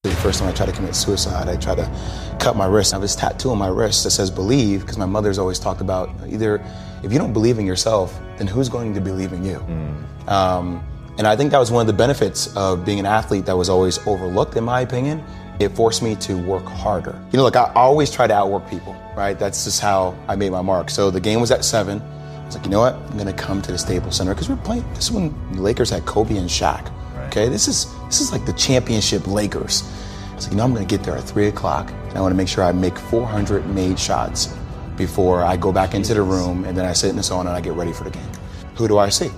The 0.10 0.16
first 0.18 0.40
time 0.40 0.48
I 0.48 0.52
tried 0.52 0.68
to 0.68 0.72
commit 0.72 0.96
suicide, 0.96 1.50
I 1.50 1.56
tried 1.56 1.76
to 1.76 2.38
cut 2.40 2.56
my 2.56 2.68
wrist. 2.68 2.94
I 2.94 2.98
have 2.98 3.02
this 3.02 3.16
tattoo 3.16 3.50
on 3.50 3.58
my 3.58 3.70
wrist 3.70 4.04
that 4.04 4.12
says 4.12 4.30
believe 4.30 4.82
because 4.82 5.00
my 5.00 5.06
mother's 5.08 5.40
always 5.40 5.58
talked 5.58 5.82
about 5.82 6.12
either 6.28 6.64
if 7.02 7.12
you 7.12 7.18
don't 7.18 7.34
believe 7.34 7.58
in 7.58 7.66
yourself, 7.66 8.20
then 8.38 8.46
who's 8.46 8.70
going 8.70 8.94
to 8.94 9.02
believe 9.02 9.34
in 9.34 9.44
you? 9.44 9.58
Mm. 9.58 10.30
Um, 10.30 10.88
and 11.18 11.26
I 11.26 11.36
think 11.36 11.52
that 11.52 11.58
was 11.58 11.72
one 11.72 11.82
of 11.82 11.88
the 11.88 11.94
benefits 11.94 12.56
of 12.56 12.86
being 12.86 13.00
an 13.00 13.08
athlete 13.08 13.46
that 13.48 13.58
was 13.58 13.68
always 13.68 13.98
overlooked, 14.06 14.56
in 14.58 14.64
my 14.64 14.82
opinion. 14.82 15.24
It 15.60 15.70
forced 15.70 16.04
me 16.04 16.16
to 16.18 16.38
work 16.38 16.66
harder. 16.66 17.20
You 17.32 17.38
know, 17.38 17.44
like 17.44 17.56
I 17.56 17.72
always 17.74 18.12
try 18.12 18.28
to 18.28 18.34
outwork 18.34 18.70
people, 18.70 18.96
right? 19.16 19.40
That's 19.40 19.64
just 19.64 19.80
how 19.80 20.16
I 20.28 20.36
made 20.36 20.52
my 20.52 20.62
mark. 20.62 20.90
So 20.90 21.10
the 21.10 21.22
game 21.22 21.42
was 21.42 21.50
at 21.50 21.66
seven. 21.66 22.02
I 22.02 22.46
was 22.46 22.56
like, 22.56 22.66
you 22.66 22.72
know 22.72 22.82
what? 22.82 22.94
I'm 22.94 23.14
going 23.14 23.26
to 23.26 23.34
come 23.34 23.62
to 23.64 23.72
the 23.72 23.78
Staples 23.78 24.18
Center 24.18 24.36
because 24.36 24.50
we're 24.50 24.58
playing. 24.58 24.86
This 24.94 25.06
is 25.06 25.12
when 25.12 25.34
the 25.54 25.62
Lakers 25.62 25.90
had 25.90 26.06
Kobe 26.06 26.38
and 26.38 26.50
Shaq. 26.50 26.92
Okay, 27.36 27.50
this 27.50 27.68
is 27.68 27.94
this 28.06 28.22
is 28.22 28.32
like 28.32 28.46
the 28.46 28.54
championship 28.54 29.28
Lakers. 29.28 29.84
I 30.32 30.36
was 30.36 30.46
like, 30.46 30.52
you 30.54 30.58
know, 30.58 30.64
I'm 30.64 30.74
going 30.74 30.88
to 30.88 30.98
get 30.98 31.04
there 31.06 31.18
at 31.18 31.26
three 31.26 31.50
o'clock, 31.50 31.92
and 31.92 32.18
I 32.18 32.22
want 32.22 32.32
to 32.32 32.36
make 32.38 32.48
sure 32.48 32.64
I 32.64 32.72
make 32.72 32.98
400 32.98 33.68
made 33.76 34.00
shots 34.00 34.56
before 34.96 35.44
I 35.44 35.58
go 35.58 35.74
back 35.74 35.94
into 35.94 36.14
the 36.14 36.22
room 36.22 36.64
and 36.64 36.78
then 36.78 36.86
I 36.86 36.94
sit 36.94 37.10
in 37.10 37.18
the 37.18 37.22
sauna 37.22 37.42
and 37.42 37.50
I 37.50 37.60
get 37.60 37.74
ready 37.74 37.92
for 37.92 38.06
the 38.06 38.12
game. 38.12 38.32
Who 38.78 38.88
do 38.88 39.00
I 39.00 39.10
see? 39.10 39.32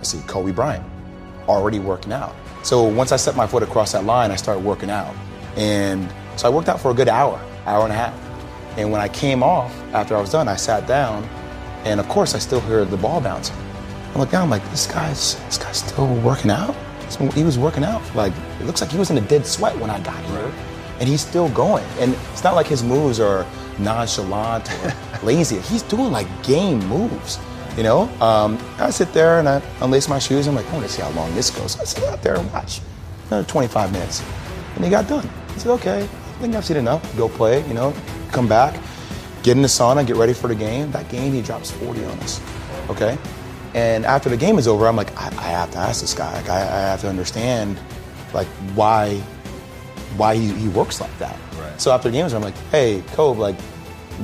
I 0.00 0.02
see 0.02 0.22
Kobe 0.26 0.50
Bryant 0.50 0.82
already 1.46 1.78
working 1.78 2.14
out. 2.14 2.34
So 2.62 2.84
once 2.84 3.12
I 3.12 3.16
set 3.16 3.36
my 3.36 3.46
foot 3.46 3.62
across 3.62 3.92
that 3.92 4.04
line, 4.04 4.30
I 4.30 4.36
started 4.36 4.64
working 4.64 4.88
out. 4.88 5.14
And 5.54 6.10
so 6.36 6.48
I 6.48 6.50
worked 6.50 6.70
out 6.70 6.80
for 6.80 6.90
a 6.90 6.94
good 6.94 7.08
hour, 7.10 7.38
hour 7.66 7.84
and 7.84 7.92
a 7.92 7.96
half. 7.96 8.18
And 8.78 8.90
when 8.90 9.02
I 9.02 9.08
came 9.08 9.42
off 9.42 9.78
after 9.92 10.16
I 10.16 10.22
was 10.22 10.30
done, 10.30 10.48
I 10.48 10.56
sat 10.56 10.86
down 10.88 11.24
and 11.84 12.00
of 12.00 12.08
course 12.08 12.34
I 12.34 12.38
still 12.38 12.60
hear 12.60 12.86
the 12.86 12.96
ball 12.96 13.20
bouncing. 13.20 13.56
I 14.14 14.18
look 14.20 14.30
down, 14.30 14.44
I'm 14.44 14.50
like, 14.50 14.64
this 14.70 14.86
guy's 14.86 15.34
this 15.44 15.58
guy's 15.58 15.76
still 15.76 16.14
working 16.22 16.50
out? 16.50 16.74
He 17.16 17.44
was 17.44 17.58
working 17.58 17.84
out. 17.84 18.02
Like 18.14 18.32
it 18.60 18.64
looks 18.64 18.80
like 18.80 18.90
he 18.90 18.98
was 18.98 19.10
in 19.10 19.18
a 19.18 19.22
dead 19.22 19.46
sweat 19.46 19.76
when 19.78 19.90
I 19.90 20.00
got 20.00 20.22
here. 20.24 20.52
And 21.00 21.08
he's 21.08 21.20
still 21.20 21.48
going. 21.50 21.84
And 21.98 22.14
it's 22.32 22.44
not 22.44 22.54
like 22.54 22.66
his 22.66 22.82
moves 22.82 23.18
are 23.18 23.46
nonchalant 23.78 24.70
or 24.84 24.94
lazy. 25.22 25.58
He's 25.60 25.82
doing 25.82 26.12
like 26.12 26.26
game 26.42 26.78
moves. 26.86 27.38
You 27.76 27.82
know, 27.82 28.02
um, 28.20 28.58
I 28.78 28.90
sit 28.90 29.12
there 29.14 29.38
and 29.38 29.48
I 29.48 29.60
unlace 29.80 30.08
my 30.08 30.18
shoes. 30.18 30.46
I'm 30.46 30.54
like, 30.54 30.66
I 30.66 30.74
want 30.74 30.86
to 30.86 30.92
see 30.92 31.02
how 31.02 31.10
long 31.10 31.34
this 31.34 31.50
goes. 31.50 31.72
So 31.72 31.80
I 31.80 31.84
sit 31.84 32.04
out 32.04 32.22
there 32.22 32.36
and 32.36 32.52
watch. 32.52 32.80
Another 33.28 33.48
25 33.48 33.92
minutes. 33.92 34.22
And 34.74 34.84
he 34.84 34.90
got 34.90 35.08
done. 35.08 35.28
He 35.54 35.60
said, 35.60 35.72
okay, 35.72 36.02
I 36.02 36.06
think 36.42 36.54
I've 36.54 36.64
seen 36.66 36.76
enough. 36.76 37.16
Go 37.16 37.30
play, 37.30 37.66
you 37.66 37.72
know, 37.72 37.94
come 38.30 38.46
back, 38.46 38.78
get 39.42 39.56
in 39.56 39.62
the 39.62 39.68
sauna, 39.68 40.06
get 40.06 40.16
ready 40.16 40.34
for 40.34 40.48
the 40.48 40.54
game. 40.54 40.90
That 40.92 41.08
game, 41.08 41.32
he 41.32 41.40
drops 41.40 41.70
40 41.70 42.04
on 42.04 42.18
us. 42.20 42.40
Okay? 42.90 43.16
And 43.74 44.04
after 44.04 44.28
the 44.28 44.36
game 44.36 44.58
is 44.58 44.68
over, 44.68 44.86
I'm 44.86 44.96
like, 44.96 45.16
I, 45.18 45.28
I 45.28 45.48
have 45.48 45.70
to 45.72 45.78
ask 45.78 46.00
this 46.00 46.12
guy. 46.12 46.32
Like, 46.34 46.50
I, 46.50 46.60
I, 46.60 46.80
have 46.80 47.00
to 47.02 47.08
understand, 47.08 47.78
like, 48.34 48.46
why, 48.74 49.16
why 50.16 50.36
he, 50.36 50.52
he 50.52 50.68
works 50.68 51.00
like 51.00 51.16
that. 51.18 51.38
Right. 51.56 51.80
So 51.80 51.90
after 51.90 52.10
the 52.10 52.12
game 52.12 52.26
is 52.26 52.34
over, 52.34 52.44
I'm 52.44 52.52
like, 52.52 52.62
hey, 52.70 53.02
Kobe, 53.12 53.40
like, 53.40 53.58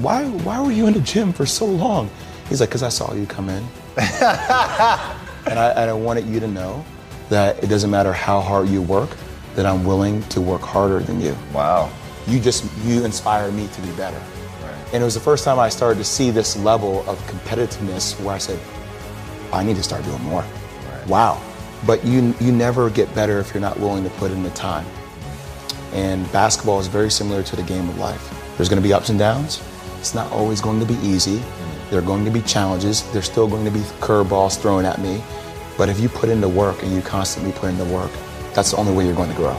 why, 0.02 0.26
why 0.28 0.60
were 0.60 0.72
you 0.72 0.86
in 0.86 0.92
the 0.92 1.00
gym 1.00 1.32
for 1.32 1.46
so 1.46 1.64
long? 1.64 2.10
He's 2.48 2.60
like, 2.60 2.68
because 2.68 2.82
I 2.82 2.90
saw 2.90 3.14
you 3.14 3.26
come 3.26 3.48
in. 3.48 3.62
and, 3.96 5.58
I, 5.58 5.72
and 5.76 5.90
I 5.90 5.92
wanted 5.94 6.26
you 6.26 6.40
to 6.40 6.46
know 6.46 6.84
that 7.30 7.62
it 7.62 7.68
doesn't 7.68 7.90
matter 7.90 8.12
how 8.12 8.40
hard 8.40 8.68
you 8.68 8.82
work, 8.82 9.16
that 9.54 9.64
I'm 9.64 9.84
willing 9.84 10.22
to 10.24 10.40
work 10.40 10.60
harder 10.60 11.00
than 11.00 11.20
you. 11.20 11.36
Wow. 11.54 11.90
You 12.26 12.38
just, 12.38 12.64
you 12.84 13.04
inspire 13.04 13.50
me 13.50 13.66
to 13.68 13.80
be 13.80 13.90
better. 13.92 14.22
Right. 14.62 14.76
And 14.92 15.02
it 15.02 15.04
was 15.04 15.14
the 15.14 15.20
first 15.20 15.44
time 15.44 15.58
I 15.58 15.70
started 15.70 15.98
to 15.98 16.04
see 16.04 16.30
this 16.30 16.54
level 16.56 17.00
of 17.08 17.18
competitiveness 17.26 18.18
where 18.22 18.34
I 18.34 18.38
said, 18.38 18.60
I 19.52 19.62
need 19.62 19.76
to 19.76 19.82
start 19.82 20.04
doing 20.04 20.22
more. 20.22 20.42
Right. 20.42 21.06
Wow. 21.06 21.42
But 21.86 22.04
you, 22.04 22.34
you 22.40 22.52
never 22.52 22.90
get 22.90 23.12
better 23.14 23.38
if 23.38 23.54
you're 23.54 23.60
not 23.60 23.78
willing 23.78 24.04
to 24.04 24.10
put 24.10 24.30
in 24.30 24.42
the 24.42 24.50
time. 24.50 24.86
And 25.92 26.30
basketball 26.32 26.80
is 26.80 26.86
very 26.86 27.10
similar 27.10 27.42
to 27.42 27.56
the 27.56 27.62
game 27.62 27.88
of 27.88 27.98
life. 27.98 28.34
There's 28.56 28.68
going 28.68 28.82
to 28.82 28.86
be 28.86 28.92
ups 28.92 29.08
and 29.08 29.18
downs. 29.18 29.62
It's 29.98 30.14
not 30.14 30.30
always 30.32 30.60
going 30.60 30.80
to 30.80 30.86
be 30.86 30.98
easy. 31.06 31.38
Mm-hmm. 31.38 31.90
There 31.90 31.98
are 32.00 32.06
going 32.06 32.24
to 32.24 32.30
be 32.30 32.42
challenges. 32.42 33.10
There's 33.12 33.24
still 33.26 33.48
going 33.48 33.64
to 33.64 33.70
be 33.70 33.80
curveballs 34.00 34.58
thrown 34.58 34.84
at 34.84 35.00
me. 35.00 35.22
But 35.78 35.88
if 35.88 36.00
you 36.00 36.08
put 36.08 36.28
in 36.28 36.40
the 36.40 36.48
work 36.48 36.82
and 36.82 36.92
you 36.92 37.00
constantly 37.00 37.52
put 37.52 37.70
in 37.70 37.78
the 37.78 37.84
work, 37.84 38.10
that's 38.52 38.72
the 38.72 38.76
only 38.76 38.92
way 38.92 39.06
you're 39.06 39.14
going 39.14 39.30
to 39.30 39.36
grow. 39.36 39.56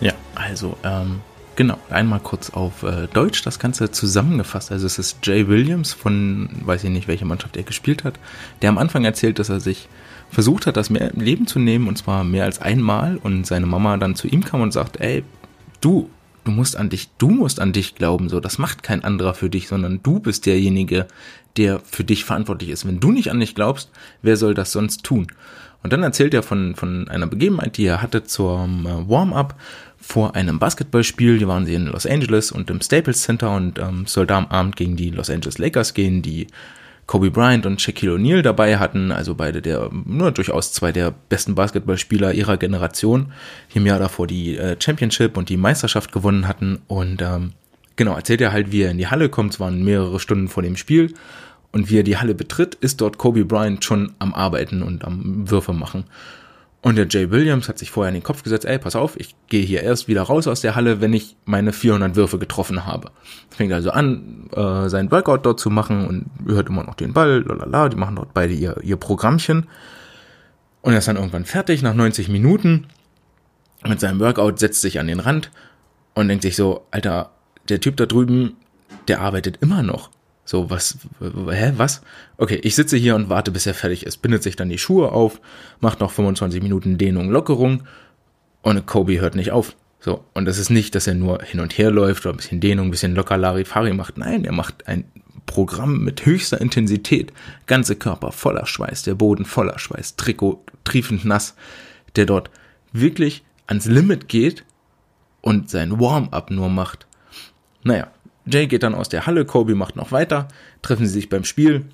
Ja, 0.00 0.12
also, 0.36 0.76
ähm, 0.84 1.22
genau, 1.62 1.78
einmal 1.90 2.18
kurz 2.18 2.50
auf 2.50 2.82
äh, 2.82 3.06
Deutsch 3.12 3.42
das 3.42 3.60
Ganze 3.60 3.92
zusammengefasst. 3.92 4.72
Also 4.72 4.84
es 4.84 4.98
ist 4.98 5.24
Jay 5.24 5.46
Williams 5.46 5.92
von, 5.92 6.48
weiß 6.64 6.82
ich 6.82 6.90
nicht, 6.90 7.06
welche 7.06 7.24
Mannschaft 7.24 7.56
er 7.56 7.62
gespielt 7.62 8.02
hat, 8.02 8.18
der 8.62 8.70
am 8.70 8.78
Anfang 8.78 9.04
erzählt, 9.04 9.38
dass 9.38 9.48
er 9.48 9.60
sich 9.60 9.88
versucht 10.28 10.66
hat, 10.66 10.76
das 10.76 10.90
Leben 10.90 11.46
zu 11.46 11.60
nehmen 11.60 11.86
und 11.86 11.96
zwar 11.96 12.24
mehr 12.24 12.44
als 12.44 12.60
einmal 12.60 13.16
und 13.16 13.46
seine 13.46 13.66
Mama 13.66 13.96
dann 13.96 14.16
zu 14.16 14.26
ihm 14.26 14.42
kam 14.42 14.60
und 14.60 14.72
sagt, 14.72 14.98
ey, 15.00 15.22
du, 15.80 16.10
du 16.42 16.50
musst 16.50 16.76
an 16.76 16.88
dich, 16.90 17.10
du 17.18 17.28
musst 17.28 17.60
an 17.60 17.72
dich 17.72 17.94
glauben, 17.94 18.28
so, 18.28 18.40
das 18.40 18.58
macht 18.58 18.82
kein 18.82 19.04
anderer 19.04 19.34
für 19.34 19.48
dich, 19.48 19.68
sondern 19.68 20.02
du 20.02 20.18
bist 20.18 20.46
derjenige, 20.46 21.06
der 21.56 21.80
für 21.80 22.04
dich 22.04 22.24
verantwortlich 22.24 22.70
ist. 22.70 22.86
Wenn 22.86 23.00
du 23.00 23.12
nicht 23.12 23.30
an 23.30 23.40
dich 23.40 23.54
glaubst, 23.54 23.90
wer 24.22 24.36
soll 24.36 24.54
das 24.54 24.72
sonst 24.72 25.04
tun? 25.04 25.28
Und 25.82 25.92
dann 25.92 26.02
erzählt 26.02 26.32
er 26.32 26.42
von, 26.42 26.76
von 26.76 27.08
einer 27.08 27.26
Begebenheit, 27.26 27.76
die 27.76 27.86
er 27.86 28.02
hatte 28.02 28.24
zum 28.24 28.86
äh, 28.86 29.08
Warm-up 29.08 29.56
vor 29.98 30.34
einem 30.34 30.58
Basketballspiel. 30.58 31.38
Hier 31.38 31.48
waren 31.48 31.66
sie 31.66 31.74
in 31.74 31.86
Los 31.86 32.06
Angeles 32.06 32.52
und 32.52 32.70
im 32.70 32.80
Staples 32.80 33.22
Center 33.22 33.54
und 33.54 33.78
ähm, 33.78 34.06
soll 34.06 34.26
da 34.26 34.38
am 34.38 34.46
Abend 34.46 34.76
gegen 34.76 34.96
die 34.96 35.10
Los 35.10 35.30
Angeles 35.30 35.58
Lakers 35.58 35.94
gehen, 35.94 36.22
die 36.22 36.46
Kobe 37.06 37.30
Bryant 37.30 37.66
und 37.66 37.80
Shaquille 37.80 38.14
O'Neal 38.14 38.42
dabei 38.42 38.78
hatten, 38.78 39.10
also 39.10 39.34
beide 39.34 39.60
der, 39.60 39.90
nur 39.92 40.30
durchaus 40.30 40.72
zwei 40.72 40.92
der 40.92 41.12
besten 41.28 41.54
Basketballspieler 41.54 42.32
ihrer 42.32 42.56
Generation, 42.56 43.32
die 43.72 43.78
im 43.78 43.86
Jahr 43.86 43.98
davor 43.98 44.26
die 44.26 44.56
äh, 44.56 44.76
Championship 44.78 45.36
und 45.36 45.48
die 45.48 45.56
Meisterschaft 45.56 46.12
gewonnen 46.12 46.46
hatten 46.46 46.80
und 46.86 47.20
ähm, 47.20 47.52
genau, 48.02 48.16
erzählt 48.16 48.40
er 48.40 48.52
halt, 48.52 48.72
wie 48.72 48.82
er 48.82 48.90
in 48.90 48.98
die 48.98 49.06
Halle 49.06 49.28
kommt, 49.28 49.54
es 49.54 49.60
waren 49.60 49.84
mehrere 49.84 50.18
Stunden 50.18 50.48
vor 50.48 50.64
dem 50.64 50.76
Spiel 50.76 51.14
und 51.70 51.88
wie 51.88 52.00
er 52.00 52.02
die 52.02 52.16
Halle 52.16 52.34
betritt, 52.34 52.74
ist 52.74 53.00
dort 53.00 53.16
Kobe 53.16 53.44
Bryant 53.44 53.84
schon 53.84 54.12
am 54.18 54.34
Arbeiten 54.34 54.82
und 54.82 55.04
am 55.04 55.48
Würfe 55.48 55.72
machen. 55.72 56.04
Und 56.80 56.96
der 56.96 57.06
Jay 57.08 57.30
Williams 57.30 57.68
hat 57.68 57.78
sich 57.78 57.92
vorher 57.92 58.08
in 58.08 58.14
den 58.14 58.24
Kopf 58.24 58.42
gesetzt, 58.42 58.64
ey, 58.64 58.76
pass 58.76 58.96
auf, 58.96 59.14
ich 59.20 59.36
gehe 59.46 59.64
hier 59.64 59.84
erst 59.84 60.08
wieder 60.08 60.22
raus 60.22 60.48
aus 60.48 60.62
der 60.62 60.74
Halle, 60.74 61.00
wenn 61.00 61.12
ich 61.12 61.36
meine 61.44 61.72
400 61.72 62.16
Würfe 62.16 62.40
getroffen 62.40 62.86
habe. 62.86 63.12
Fängt 63.50 63.72
also 63.72 63.92
an, 63.92 64.48
äh, 64.52 64.88
sein 64.88 65.12
Workout 65.12 65.46
dort 65.46 65.60
zu 65.60 65.70
machen 65.70 66.08
und 66.08 66.52
hört 66.52 66.68
immer 66.68 66.82
noch 66.82 66.94
den 66.94 67.12
Ball, 67.12 67.44
lalala, 67.46 67.88
die 67.88 67.96
machen 67.96 68.16
dort 68.16 68.34
beide 68.34 68.52
ihr, 68.52 68.78
ihr 68.82 68.96
Programmchen. 68.96 69.68
Und 70.80 70.92
er 70.92 70.98
ist 70.98 71.06
dann 71.06 71.16
irgendwann 71.16 71.44
fertig, 71.44 71.82
nach 71.82 71.94
90 71.94 72.28
Minuten 72.28 72.88
mit 73.86 74.00
seinem 74.00 74.18
Workout, 74.18 74.58
setzt 74.58 74.80
sich 74.80 74.98
an 74.98 75.06
den 75.06 75.20
Rand 75.20 75.52
und 76.14 76.26
denkt 76.26 76.42
sich 76.42 76.56
so, 76.56 76.84
Alter, 76.90 77.30
der 77.72 77.80
Typ 77.80 77.96
da 77.96 78.06
drüben, 78.06 78.56
der 79.08 79.20
arbeitet 79.20 79.58
immer 79.60 79.82
noch. 79.82 80.10
So, 80.44 80.70
was, 80.70 80.98
hä, 81.20 81.72
was? 81.76 82.02
Okay, 82.36 82.60
ich 82.62 82.74
sitze 82.74 82.96
hier 82.96 83.14
und 83.14 83.28
warte, 83.28 83.50
bis 83.50 83.66
er 83.66 83.74
fertig 83.74 84.04
ist, 84.04 84.18
bindet 84.18 84.42
sich 84.42 84.56
dann 84.56 84.68
die 84.68 84.78
Schuhe 84.78 85.12
auf, 85.12 85.40
macht 85.80 86.00
noch 86.00 86.10
25 86.10 86.62
Minuten 86.62 86.98
Dehnung, 86.98 87.30
Lockerung 87.30 87.84
und 88.62 88.86
Kobe 88.86 89.20
hört 89.20 89.34
nicht 89.34 89.52
auf. 89.52 89.76
So, 90.00 90.24
und 90.34 90.44
das 90.46 90.58
ist 90.58 90.68
nicht, 90.68 90.94
dass 90.94 91.06
er 91.06 91.14
nur 91.14 91.42
hin 91.42 91.60
und 91.60 91.78
her 91.78 91.90
läuft 91.90 92.26
oder 92.26 92.34
ein 92.34 92.36
bisschen 92.36 92.60
Dehnung, 92.60 92.88
ein 92.88 92.90
bisschen 92.90 93.14
locker 93.14 93.36
Larifari 93.36 93.92
macht. 93.92 94.18
Nein, 94.18 94.44
er 94.44 94.52
macht 94.52 94.88
ein 94.88 95.04
Programm 95.46 96.02
mit 96.02 96.26
höchster 96.26 96.60
Intensität. 96.60 97.32
Ganze 97.66 97.94
Körper 97.94 98.32
voller 98.32 98.66
Schweiß, 98.66 99.04
der 99.04 99.14
Boden 99.14 99.44
voller 99.44 99.78
Schweiß, 99.78 100.16
Trikot 100.16 100.64
triefend 100.82 101.24
nass, 101.24 101.54
der 102.16 102.26
dort 102.26 102.50
wirklich 102.92 103.44
ans 103.66 103.86
Limit 103.86 104.28
geht 104.28 104.64
und 105.40 105.70
sein 105.70 106.00
Warm-up 106.00 106.50
nur 106.50 106.68
macht. 106.68 107.06
Naja, 107.84 108.08
Jay 108.46 108.66
geht 108.66 108.82
dann 108.82 108.94
aus 108.94 109.08
der 109.08 109.26
Halle, 109.26 109.44
Kobe 109.44 109.74
macht 109.74 109.96
noch 109.96 110.12
weiter, 110.12 110.48
treffen 110.82 111.06
sie 111.06 111.12
sich 111.12 111.28
beim 111.28 111.44
Spiel. 111.44 111.84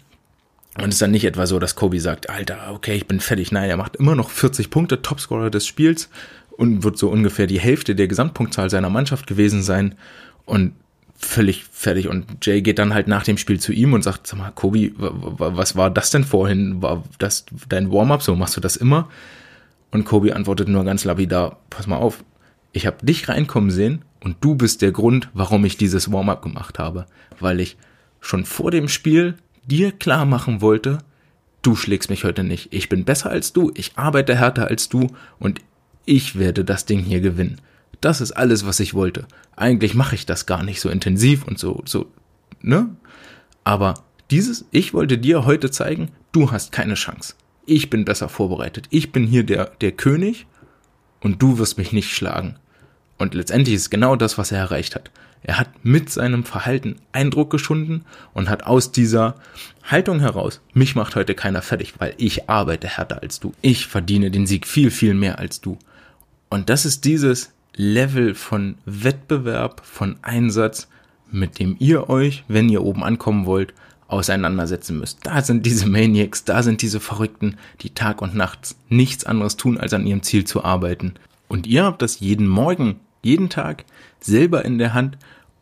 Und 0.77 0.89
es 0.89 0.97
ist 0.97 1.03
dann 1.03 1.11
nicht 1.11 1.25
etwa 1.25 1.47
so, 1.47 1.59
dass 1.59 1.75
Kobe 1.75 2.01
sagt, 2.01 2.31
Alter, 2.31 2.73
okay, 2.73 2.95
ich 2.95 3.07
bin 3.07 3.21
fertig. 3.21 3.51
Nein, 3.53 3.69
er 3.69 3.77
macht 3.77 3.97
immer 3.97 4.15
noch 4.15 4.31
40 4.31 4.71
Punkte, 4.71 5.03
Topscorer 5.03 5.51
des 5.51 5.67
Spiels 5.67 6.09
und 6.57 6.85
wird 6.85 6.99
so 6.99 7.09
ungefähr 7.09 7.47
die 7.47 7.61
Hälfte 7.61 7.95
der 7.95 8.09
Gesamtpunktzahl 8.09 8.71
seiner 8.71 8.91
Mannschaft 8.91 9.27
gewesen 9.27 9.63
sein 9.63 9.97
und 10.45 10.73
völlig 11.17 11.65
fertig. 11.65 12.09
Und 12.09 12.47
Jay 12.47 12.63
geht 12.63 12.79
dann 12.79 12.95
halt 12.95 13.09
nach 13.09 13.25
dem 13.25 13.39
Spiel 13.39 13.59
zu 13.59 13.73
ihm 13.73 13.93
und 13.93 14.03
sagt, 14.03 14.27
sag 14.27 14.39
mal, 14.39 14.53
Kobe, 14.53 14.93
was 14.97 15.77
war 15.77 15.91
das 15.91 16.11
denn 16.11 16.25
vorhin? 16.25 16.81
War 16.81 17.03
das 17.19 17.47
dein 17.69 17.91
Warm-up? 17.91 18.23
So 18.23 18.37
machst 18.37 18.57
du 18.57 18.61
das 18.61 18.77
immer? 18.77 19.09
Und 19.91 20.05
Kobe 20.05 20.37
antwortet 20.37 20.69
nur 20.69 20.85
ganz 20.85 21.05
lapidar, 21.05 21.59
pass 21.71 21.87
mal 21.87 21.97
auf, 21.97 22.23
ich 22.73 22.87
habe 22.87 23.05
dich 23.05 23.29
reinkommen 23.29 23.71
sehen 23.71 24.05
und 24.21 24.37
du 24.41 24.55
bist 24.55 24.83
der 24.83 24.93
Grund, 24.93 25.29
warum 25.33 25.65
ich 25.65 25.77
dieses 25.77 26.13
Warm-up 26.13 26.43
gemacht 26.43 26.79
habe. 26.79 27.07
Weil 27.41 27.61
ich 27.61 27.77
schon 28.21 28.45
vor 28.45 28.71
dem 28.71 28.89
Spiel 28.89 29.37
dir 29.65 29.93
klar 29.93 30.25
machen 30.25 30.61
wollte, 30.61 30.99
du 31.63 31.77
schlägst 31.77 32.11
mich 32.11 32.25
heute 32.25 32.45
nicht. 32.45 32.73
Ich 32.73 32.89
bin 32.89 33.05
besser 33.05 33.31
als 33.31 33.53
du, 33.53 33.71
ich 33.75 33.93
arbeite 33.97 34.37
härter 34.37 34.69
als 34.69 34.89
du 34.89 35.09
und 35.39 35.61
ich 36.05 36.39
werde 36.39 36.65
das 36.65 36.87
Ding 36.87 37.01
hier 37.01 37.21
gewinnen. 37.21 37.61
Das 38.01 38.21
ist 38.21 38.33
alles, 38.33 38.65
was 38.67 38.81
ich 38.81 38.95
wollte. 38.95 39.27
Eigentlich 39.57 39.95
mache 39.95 40.15
ich 40.15 40.25
das 40.25 40.47
gar 40.47 40.63
nicht 40.63 40.81
so 40.81 40.89
intensiv 40.89 41.45
und 41.45 41.59
so, 41.59 41.83
so, 41.85 42.07
ne? 42.63 42.89
Aber 43.65 44.05
dieses, 44.31 44.67
ich 44.71 44.95
wollte 44.95 45.19
dir 45.19 45.45
heute 45.45 45.71
zeigen, 45.71 46.11
du 46.33 46.51
hast 46.51 46.73
keine 46.73 46.95
Chance. 46.95 47.35
Ich 47.67 47.91
bin 47.91 48.05
besser 48.05 48.29
vorbereitet. 48.29 48.87
Ich 48.91 49.13
bin 49.13 49.27
hier 49.27 49.43
der, 49.43 49.73
der 49.81 49.93
König 49.93 50.47
und 51.21 51.43
du 51.43 51.59
wirst 51.59 51.79
mich 51.79 51.93
nicht 51.93 52.15
schlagen. 52.15 52.57
Und 53.19 53.35
letztendlich 53.35 53.75
ist 53.75 53.91
genau 53.91 54.17
das, 54.17 54.39
was 54.39 54.53
er 54.53 54.59
erreicht 54.59 54.95
hat. 54.95 55.11
Er 55.43 55.59
hat 55.59 55.69
mit 55.85 56.11
seinem 56.11 56.45
Verhalten 56.45 56.97
Eindruck 57.13 57.51
geschunden 57.51 58.05
und 58.35 58.49
hat 58.49 58.65
aus 58.65 58.93
dieser 58.93 59.37
Haltung 59.85 60.21
heraus, 60.21 60.61
mich 60.75 60.95
macht 60.95 61.17
heute 61.17 61.35
keiner 61.35 61.63
fertig, 61.63 61.95
weil 61.99 62.15
ich 62.19 62.49
arbeite 62.49 62.89
härter 62.89 63.23
als 63.23 63.41
du. 63.41 63.53
Ich 63.63 63.87
verdiene 63.87 64.31
den 64.31 64.47
Sieg 64.47 64.67
viel, 64.67 64.91
viel 64.91 65.15
mehr 65.15 65.39
als 65.39 65.61
du. 65.61 65.79
Und 66.49 66.71
das 66.71 66.85
ist 66.85 67.05
dieses 67.05 67.53
Level 67.75 68.35
von 68.35 68.77
Wettbewerb, 68.85 69.83
von 69.85 70.17
Einsatz, 70.23 70.89
mit 71.31 71.59
dem 71.59 71.77
ihr 71.79 72.09
euch, 72.09 72.45
wenn 72.49 72.69
ihr 72.69 72.83
oben 72.83 73.05
ankommen 73.05 73.47
wollt, 73.47 73.75
auseinandersetzen 74.09 74.99
müsst. 74.99 75.21
Da 75.25 75.43
sind 75.43 75.65
diese 75.65 75.87
Maniacs, 75.87 76.45
da 76.45 76.63
sind 76.63 76.83
diese 76.83 77.01
Verrückten, 77.01 77.57
die 77.81 77.91
Tag 77.91 78.21
und 78.21 78.35
Nacht 78.35 78.75
nichts 78.89 79.25
anderes 79.25 79.57
tun, 79.57 79.79
als 79.79 79.93
an 79.95 80.07
ihrem 80.07 80.23
Ziel 80.23 80.45
zu 80.45 80.65
arbeiten. 80.65 81.15
Und 81.47 81.67
ihr 81.67 81.85
habt 81.85 82.03
das 82.03 82.21
jeden 82.21 82.49
Morgen 82.49 83.01
jeden 83.23 83.49
Tag 83.49 83.85
selber 84.21 84.65
in 84.65 84.79
der 84.79 84.95
Hand 84.95 85.19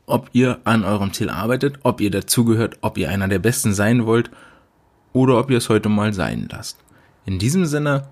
ob 0.06 0.30
ihr 0.32 0.60
an 0.64 0.84
eurem 0.84 1.12
Ziel 1.12 1.28
arbeitet, 1.28 1.80
ob 1.82 2.00
ihr 2.00 2.10
dazugehört, 2.10 2.78
ob 2.80 2.96
ihr 2.96 3.10
einer 3.10 3.28
der 3.28 3.40
Besten 3.40 3.74
sein 3.74 4.06
wollt 4.06 4.30
oder 5.12 5.38
ob 5.38 5.50
ihr 5.50 5.58
es 5.58 5.68
heute 5.68 5.88
mal 5.88 6.12
sein 6.12 6.48
lasst. 6.50 6.78
In 7.24 7.38
diesem 7.38 7.66
Sinne, 7.66 8.08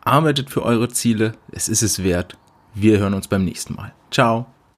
arbeitet 0.00 0.50
für 0.50 0.62
eure 0.62 0.88
Ziele, 0.88 1.32
es 1.52 1.68
ist 1.68 1.82
es 1.82 2.02
wert. 2.02 2.36
Wir 2.74 2.98
hören 2.98 3.14
uns 3.14 3.28
beim 3.28 3.44
nächsten 3.44 3.74
Mal. 3.74 3.92
Ciao. 4.10 4.46